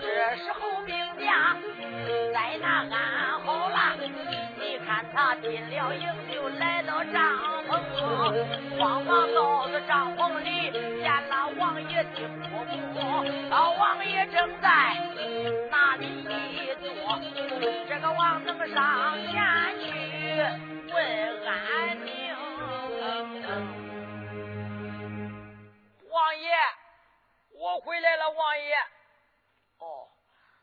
[0.00, 1.60] 这时候兵将
[2.32, 3.76] 在那安好了。
[4.00, 7.20] 你看他进了营，就来到帐
[7.68, 7.70] 篷。
[8.78, 13.50] 慌忙到了帐篷里，见了王爷丁国公。
[13.50, 14.96] 老王爷正在
[15.70, 16.24] 那里
[16.80, 17.20] 坐，
[17.86, 19.34] 这个王能上前
[19.82, 19.92] 去
[20.94, 20.96] 问
[21.46, 23.83] 安宁。
[26.24, 26.56] 王爷，
[27.50, 28.74] 我回来了，王爷。
[29.78, 30.08] 哦，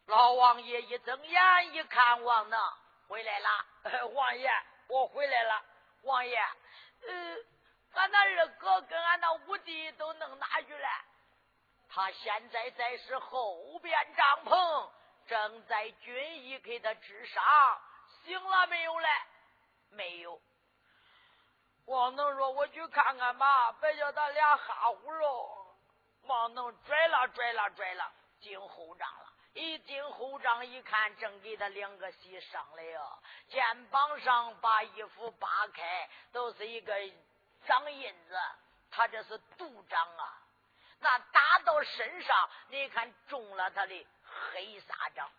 [0.08, 2.60] 老王爷一睁眼一看，王能
[3.08, 4.50] 回来了， 王爷。
[4.88, 5.64] 我回来了，
[6.02, 6.36] 王爷，
[7.08, 7.38] 呃，
[7.94, 10.90] 俺那二哥跟俺那五弟都弄哪去了？
[11.90, 14.90] 他现在在是后边帐篷，
[15.28, 17.44] 正在军医给他治伤，
[18.24, 19.08] 醒了没有嘞？
[19.92, 20.42] 没有。
[21.86, 25.68] 王能说：“我去看看吧，别叫他俩哈呼喽。”
[26.24, 29.34] 王能拽了拽了拽了，进后帐了。
[29.54, 33.20] 一进后帐一看，正给他两个喜伤了哟。
[33.50, 36.94] 肩膀上把衣服扒开，都是一个
[37.66, 38.38] 掌印子。
[38.90, 40.38] 他这是毒掌啊！
[41.00, 45.30] 那打到身上，你看中了他的黑纱掌，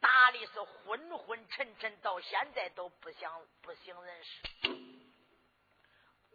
[0.00, 4.89] 打的是昏昏沉沉，到现在都不想不省人事。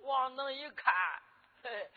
[0.05, 0.93] 王能一看，
[1.63, 1.91] 嘿，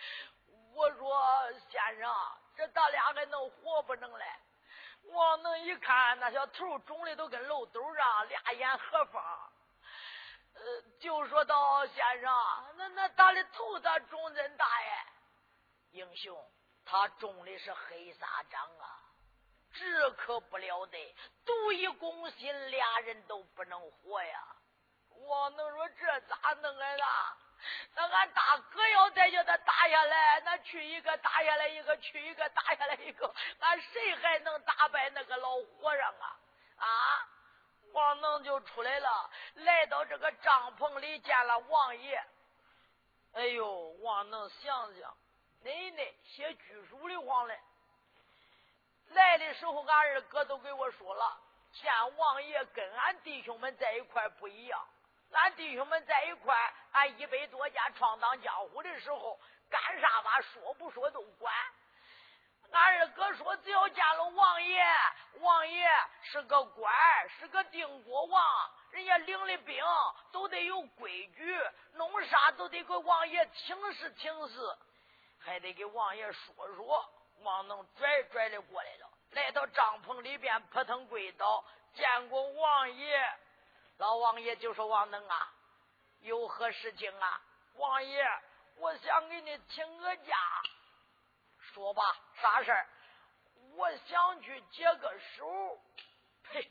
[0.75, 2.11] 我说先生，
[2.57, 4.25] 这咱俩还能活不能嘞？
[5.11, 9.53] 王能一看，那小头肿的都跟漏斗上，俩眼合方。
[10.55, 15.05] 呃，就说到先生，那那他的头咋肿真大呀？
[15.91, 16.51] 英雄，
[16.85, 19.01] 他中的是黑纱掌啊，
[19.75, 24.57] 这可不了得，毒一攻心，俩人都不能活呀。
[25.11, 27.05] 王能说这咋弄来的？
[27.95, 36.39] 那俺大哥要再叫他打下来，那去一个打下来一个，去一个打下来一个，俺谁还能打败那个老和尚啊？
[36.79, 37.29] 啊！
[37.93, 42.23] 王能就出来了，来到这个帐篷里见了王爷。
[43.33, 45.17] 哎呦，王能想想，
[45.63, 47.59] 奶奶写居书的慌嘞。
[49.09, 51.41] 来的时候，俺二哥都给我说了，
[51.73, 54.87] 见王爷跟俺弟兄们在一块不一样。
[55.33, 56.57] 俺弟兄们在一块，
[56.93, 59.39] 俺一百多家闯荡江湖的时候，
[59.71, 61.53] 干啥吧说不说都管。
[62.71, 64.85] 俺二哥说，只要见了王爷，
[65.41, 65.89] 王爷
[66.23, 66.93] 是个官，
[67.29, 69.85] 是个定国王，人家领的兵
[70.33, 71.59] 都得有规矩，
[71.95, 74.77] 弄啥都得给王爷请示请示，
[75.39, 77.15] 还得给王爷说说。
[77.43, 81.65] 王能拽拽的过来了，来到帐篷里边，扑腾跪倒，
[81.95, 83.39] 见过王爷。
[83.99, 85.53] 老王爷就说：“王能啊，
[86.21, 87.41] 有何事情啊？
[87.75, 88.25] 王爷，
[88.77, 90.37] 我想给你请个假。
[91.59, 92.03] 说吧，
[92.41, 92.87] 啥事儿？
[93.75, 95.81] 我想去解个手。
[96.45, 96.71] 呸！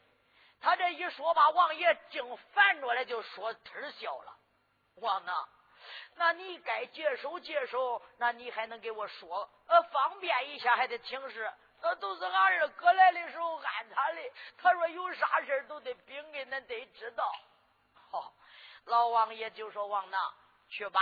[0.62, 4.38] 他这一说，把王爷竟烦着了，就说忒笑了。
[4.96, 5.48] 王能，
[6.16, 9.50] 那你该解手解手，那你还能给我说？
[9.68, 11.52] 呃，方便一下，还得请示。”
[11.82, 14.22] 那都是俺二哥来的时候安他的。
[14.58, 17.32] 他说有啥事都得禀给恁得知道。
[18.12, 18.34] 好，
[18.86, 20.34] 老王爷就说王能
[20.70, 21.02] 去吧，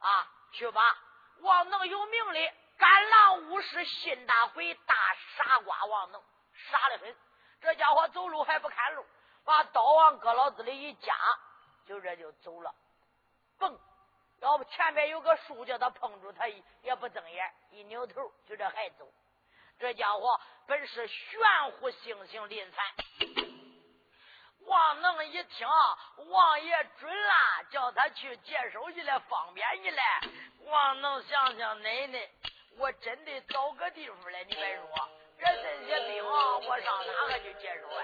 [0.00, 0.98] 啊，去吧。
[1.40, 4.94] 王能有名的赶狼武士信大鬼大
[5.36, 6.22] 傻瓜王能，
[6.70, 7.16] 傻的很。
[7.60, 9.04] 这家伙走路还不看路，
[9.44, 11.16] 把刀往搁老子里一夹，
[11.86, 12.74] 就这就走了。
[13.58, 13.78] 蹦，
[14.40, 19.08] 要不前面有个树叫他碰住，他也不睁眼，一扭头就这还走。
[19.84, 21.38] 这家伙本是玄
[21.72, 22.82] 乎性情临残，
[24.60, 25.68] 王能一听
[26.30, 27.34] 王爷准了，
[27.70, 30.00] 叫他去接手去了，方便你了。
[30.64, 32.30] 王能想想，奶奶，
[32.78, 34.86] 我真得找个地方来，你别说，
[35.38, 38.02] 这这些兵我上哪个去接手啊？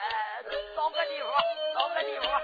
[0.00, 0.42] 哎，
[0.74, 1.32] 找个地方，
[1.76, 2.42] 找个地方。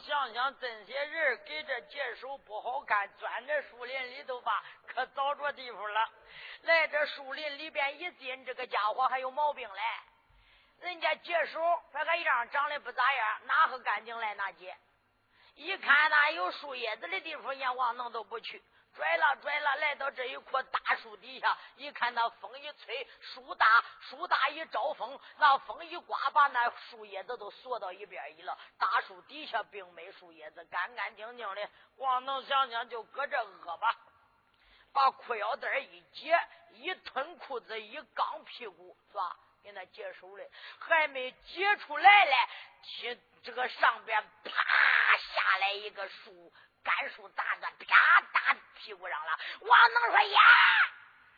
[0.00, 6.10] 想想，这些人给这解手不好看，钻这树林里头吧，可找着地方了。
[6.62, 10.02] 来这树林里边一进，这个家伙还有毛病来。
[10.80, 11.60] 人家解手
[11.92, 14.76] 那个样长得不咋样，哪个干净来哪解？
[15.54, 18.62] 一看那有树叶子的地方，阎王能都不去。
[18.96, 28.58] 拽了拽了，来到这一棵大树底下，一看那风一吹，树大树大一招风，那风一刮，把那树叶子都缩到一边去了。
[28.78, 31.68] 大树底下并没树叶子，干干净净的。
[31.96, 33.94] 光能想想就搁这饿吧，
[34.92, 36.38] 把裤腰带一解，
[36.72, 39.36] 一吞裤子，一刚屁股，是吧？
[39.62, 42.36] 给那解手嘞，还没解出来嘞，
[42.84, 44.52] 听这个上边啪
[45.18, 46.52] 下来一个树
[46.86, 49.38] 干树杈子，啪打屁股上了。
[49.60, 50.40] 王能说呀，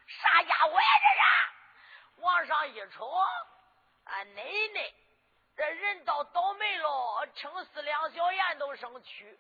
[0.07, 2.23] 啥家伙呀这是？
[2.23, 3.11] 往上一瞅，
[4.05, 4.93] 俺奶奶，
[5.57, 9.39] 这人倒倒霉喽，撑死两小眼都生蛆，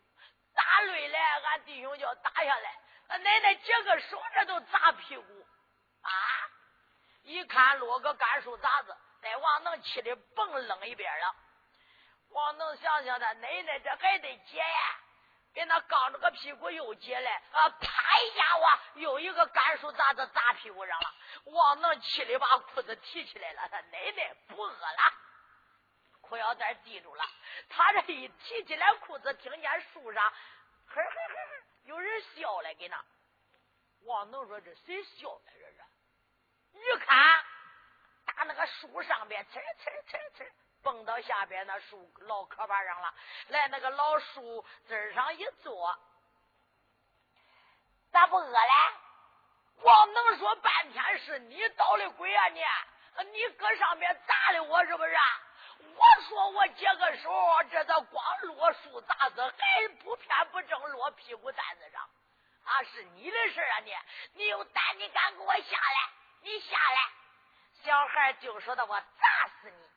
[0.54, 5.46] 打累了，俺弟兄就要打下来，俺奶奶解个手，这都砸屁股
[6.02, 6.10] 啊！
[7.24, 11.36] 一看落个干树杂子，那王能气的蹦扔一边了。
[12.30, 15.00] 王能想想他奶奶这还得解呀，
[15.58, 17.68] 给那刚着个屁股又解了啊！
[17.80, 21.14] 啪一下哇，又一个干树杂子砸屁股上了。
[21.46, 25.12] 王能气的把裤子提起来了，他奶奶不饿了，
[26.20, 27.24] 裤腰带系住了。
[27.68, 30.32] 他这一提起来裤子，听见树上
[30.86, 31.34] 呵呵呵
[31.86, 33.04] 有人笑了，给那。
[34.02, 35.50] 王能说这谁笑呢？
[35.58, 35.82] 这是。
[36.74, 37.44] 一看，
[38.26, 39.60] 打那个树上边，呲呲
[40.06, 40.52] 呲呲，
[40.82, 43.14] 蹦到下边那树老棵把上了，
[43.48, 45.98] 来那个老树枝上一坐，
[48.12, 48.72] 咋不饿嘞？
[49.80, 52.60] 光能说半天是你捣的鬼啊你！
[53.32, 55.16] 你搁上面砸的我是不是？
[55.94, 57.30] 我说我解个手，
[57.70, 62.02] 这咋光落树砸子，还不偏不正落屁股蛋子上？
[62.64, 63.92] 啊，是你的事啊你！
[64.34, 66.10] 你有胆，你敢给我下来？
[66.42, 67.12] 你下来，
[67.82, 69.87] 小孩就说的我砸死你，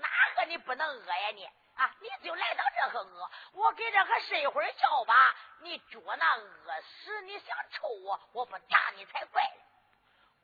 [0.00, 1.44] 哪个你不能饿呀你
[1.76, 1.94] 啊？
[2.00, 5.14] 你就来到这个饿，我给这个睡一会儿觉吧。
[5.60, 9.42] 你脚那饿死，你想抽我，我不打你才怪。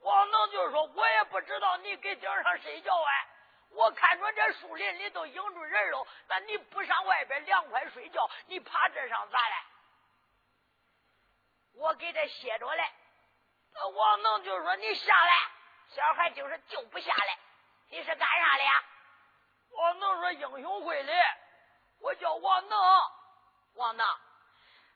[0.01, 3.29] 王能就说，我也不知道你给顶上睡觉哎，
[3.71, 9.55] 我看着这树林里都影住人了，那你不上外边凉快睡觉，你爬这上咋了？
[11.75, 12.89] 我给这歇着嘞。
[13.95, 15.51] 王能就说：“你下来。”
[15.95, 17.39] 小孩就是就不下来。
[17.91, 18.85] 你是干啥的呀？
[19.77, 21.13] 王能说：“英雄会的，
[22.01, 22.79] 我叫王能。”
[23.75, 24.07] 王能，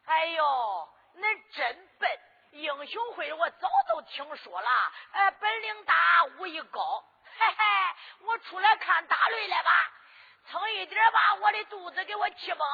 [0.07, 2.11] 哎呦，恁真笨！
[2.53, 4.71] 英雄会的我早都听说了，
[5.13, 5.95] 哎，本领大，
[6.39, 7.05] 武艺高。
[7.39, 7.65] 嘿嘿，
[8.23, 9.71] 我出来看打擂来吧，
[10.51, 12.69] 蹭一点把我的肚子给我气崩。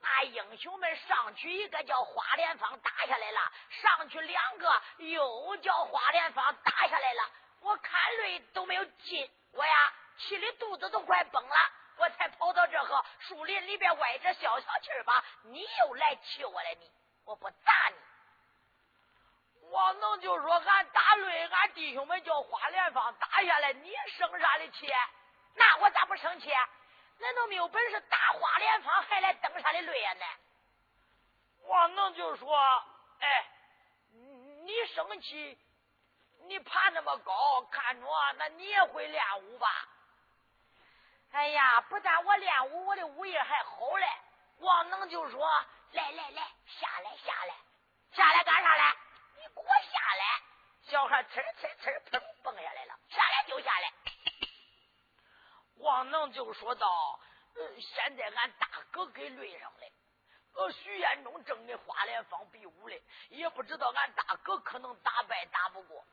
[0.00, 7.30] 那英雄们上去一个叫花莲芳打下来了，上去两个又叫花莲芳打下来了。
[7.60, 11.56] 我看累都没有劲，我呀气的肚子都快崩了，
[11.96, 15.24] 我才跑到这个树林里边歪着消消气儿吧。
[15.42, 16.90] 你又来气我了，你
[17.24, 17.96] 我不打你。
[19.70, 24.92] 王能就说俺打擂，俺弟兄们叫花莲芳打下来，你生啥的气？
[25.54, 26.50] 那我咋不生气？
[27.18, 30.12] 难道没有本事打花莲芳，还来登啥的擂呀？
[30.14, 30.24] 呢？
[31.64, 32.56] 王能就说
[33.20, 33.46] ：“哎，
[34.64, 35.58] 你生气，
[36.46, 38.06] 你爬那么高，看着
[38.38, 39.68] 那你也会练武吧？”
[41.42, 44.06] 哎呀，不但我练武，我的武艺还好嘞。
[44.58, 45.44] 王能就说
[45.90, 47.54] ：“来来来，下来下来，
[48.12, 48.96] 下来干啥嘞？
[49.34, 50.40] 你给我下来！”
[50.86, 53.92] 小孩呲呲呲，砰蹦下来了，下来就下来。
[55.78, 56.86] 王能就说道
[57.58, 59.86] ：“呃现在俺大哥给累上了，
[60.54, 66.04] 呃，徐彦忠正跟花莲芳比武嘞，也不知道俺大哥可能打败打不过。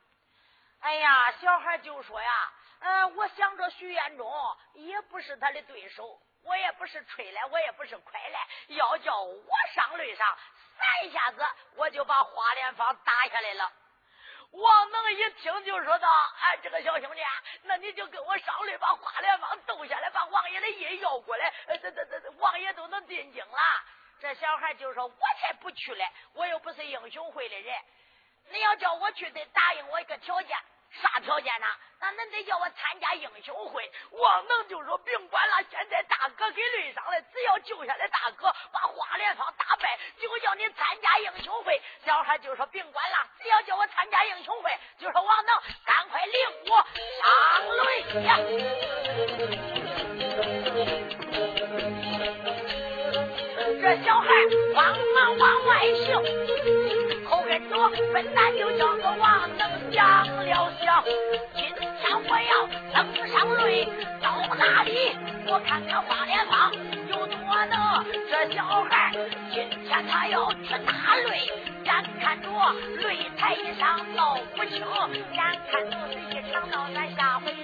[0.80, 4.26] 哎呀，小孩就说呀，呃，我想着徐彦忠
[4.74, 10.38] 也不是他的对手，我也不是吹来，我也不是快来，要叫我上擂上，
[10.78, 11.44] 三下子
[11.76, 13.70] 我就把花莲芳打下来了。
[14.52, 16.08] 王能一听就说道
[16.40, 17.20] ：“哎，这个小兄弟，
[17.64, 23.58] 那你就跟我上擂，把花莲芳斗下来，把王爷的印要过来，这这这王爷都能进京了。”
[24.18, 27.80] 这小孩就说：“我才不去嘞，我又不是英雄会的人。
[28.48, 30.56] 你要叫我去，得答应我一个条件。”
[30.90, 31.66] 啥条件呢？
[32.00, 33.90] 那恁得叫我参加英雄会。
[34.10, 46.84] 王能就说：“甭管了，现在大哥给累伤了，只要救下来大哥，把花莲芳打败，就叫你参加英雄会。”小孩就说：“甭管了，只要叫我参加英雄会，就说王能赶快领我
[47.22, 47.30] 上
[47.78, 48.36] 擂呀！”
[53.82, 54.28] 这小孩
[54.74, 56.79] 慌忙往外行。
[58.12, 61.04] 本来就叫个王能想了想，
[61.54, 63.88] 今天我要登上擂，
[64.20, 65.14] 到哪里
[65.46, 66.72] 我看看花莲芳
[67.08, 67.36] 有多
[67.66, 68.04] 能。
[68.28, 69.12] 这小孩
[69.52, 70.92] 今天他要去打
[71.24, 71.52] 擂，
[71.84, 72.48] 眼看着
[72.98, 74.84] 擂台上闹不清，
[75.32, 77.54] 眼看着是一场闹，咱下回。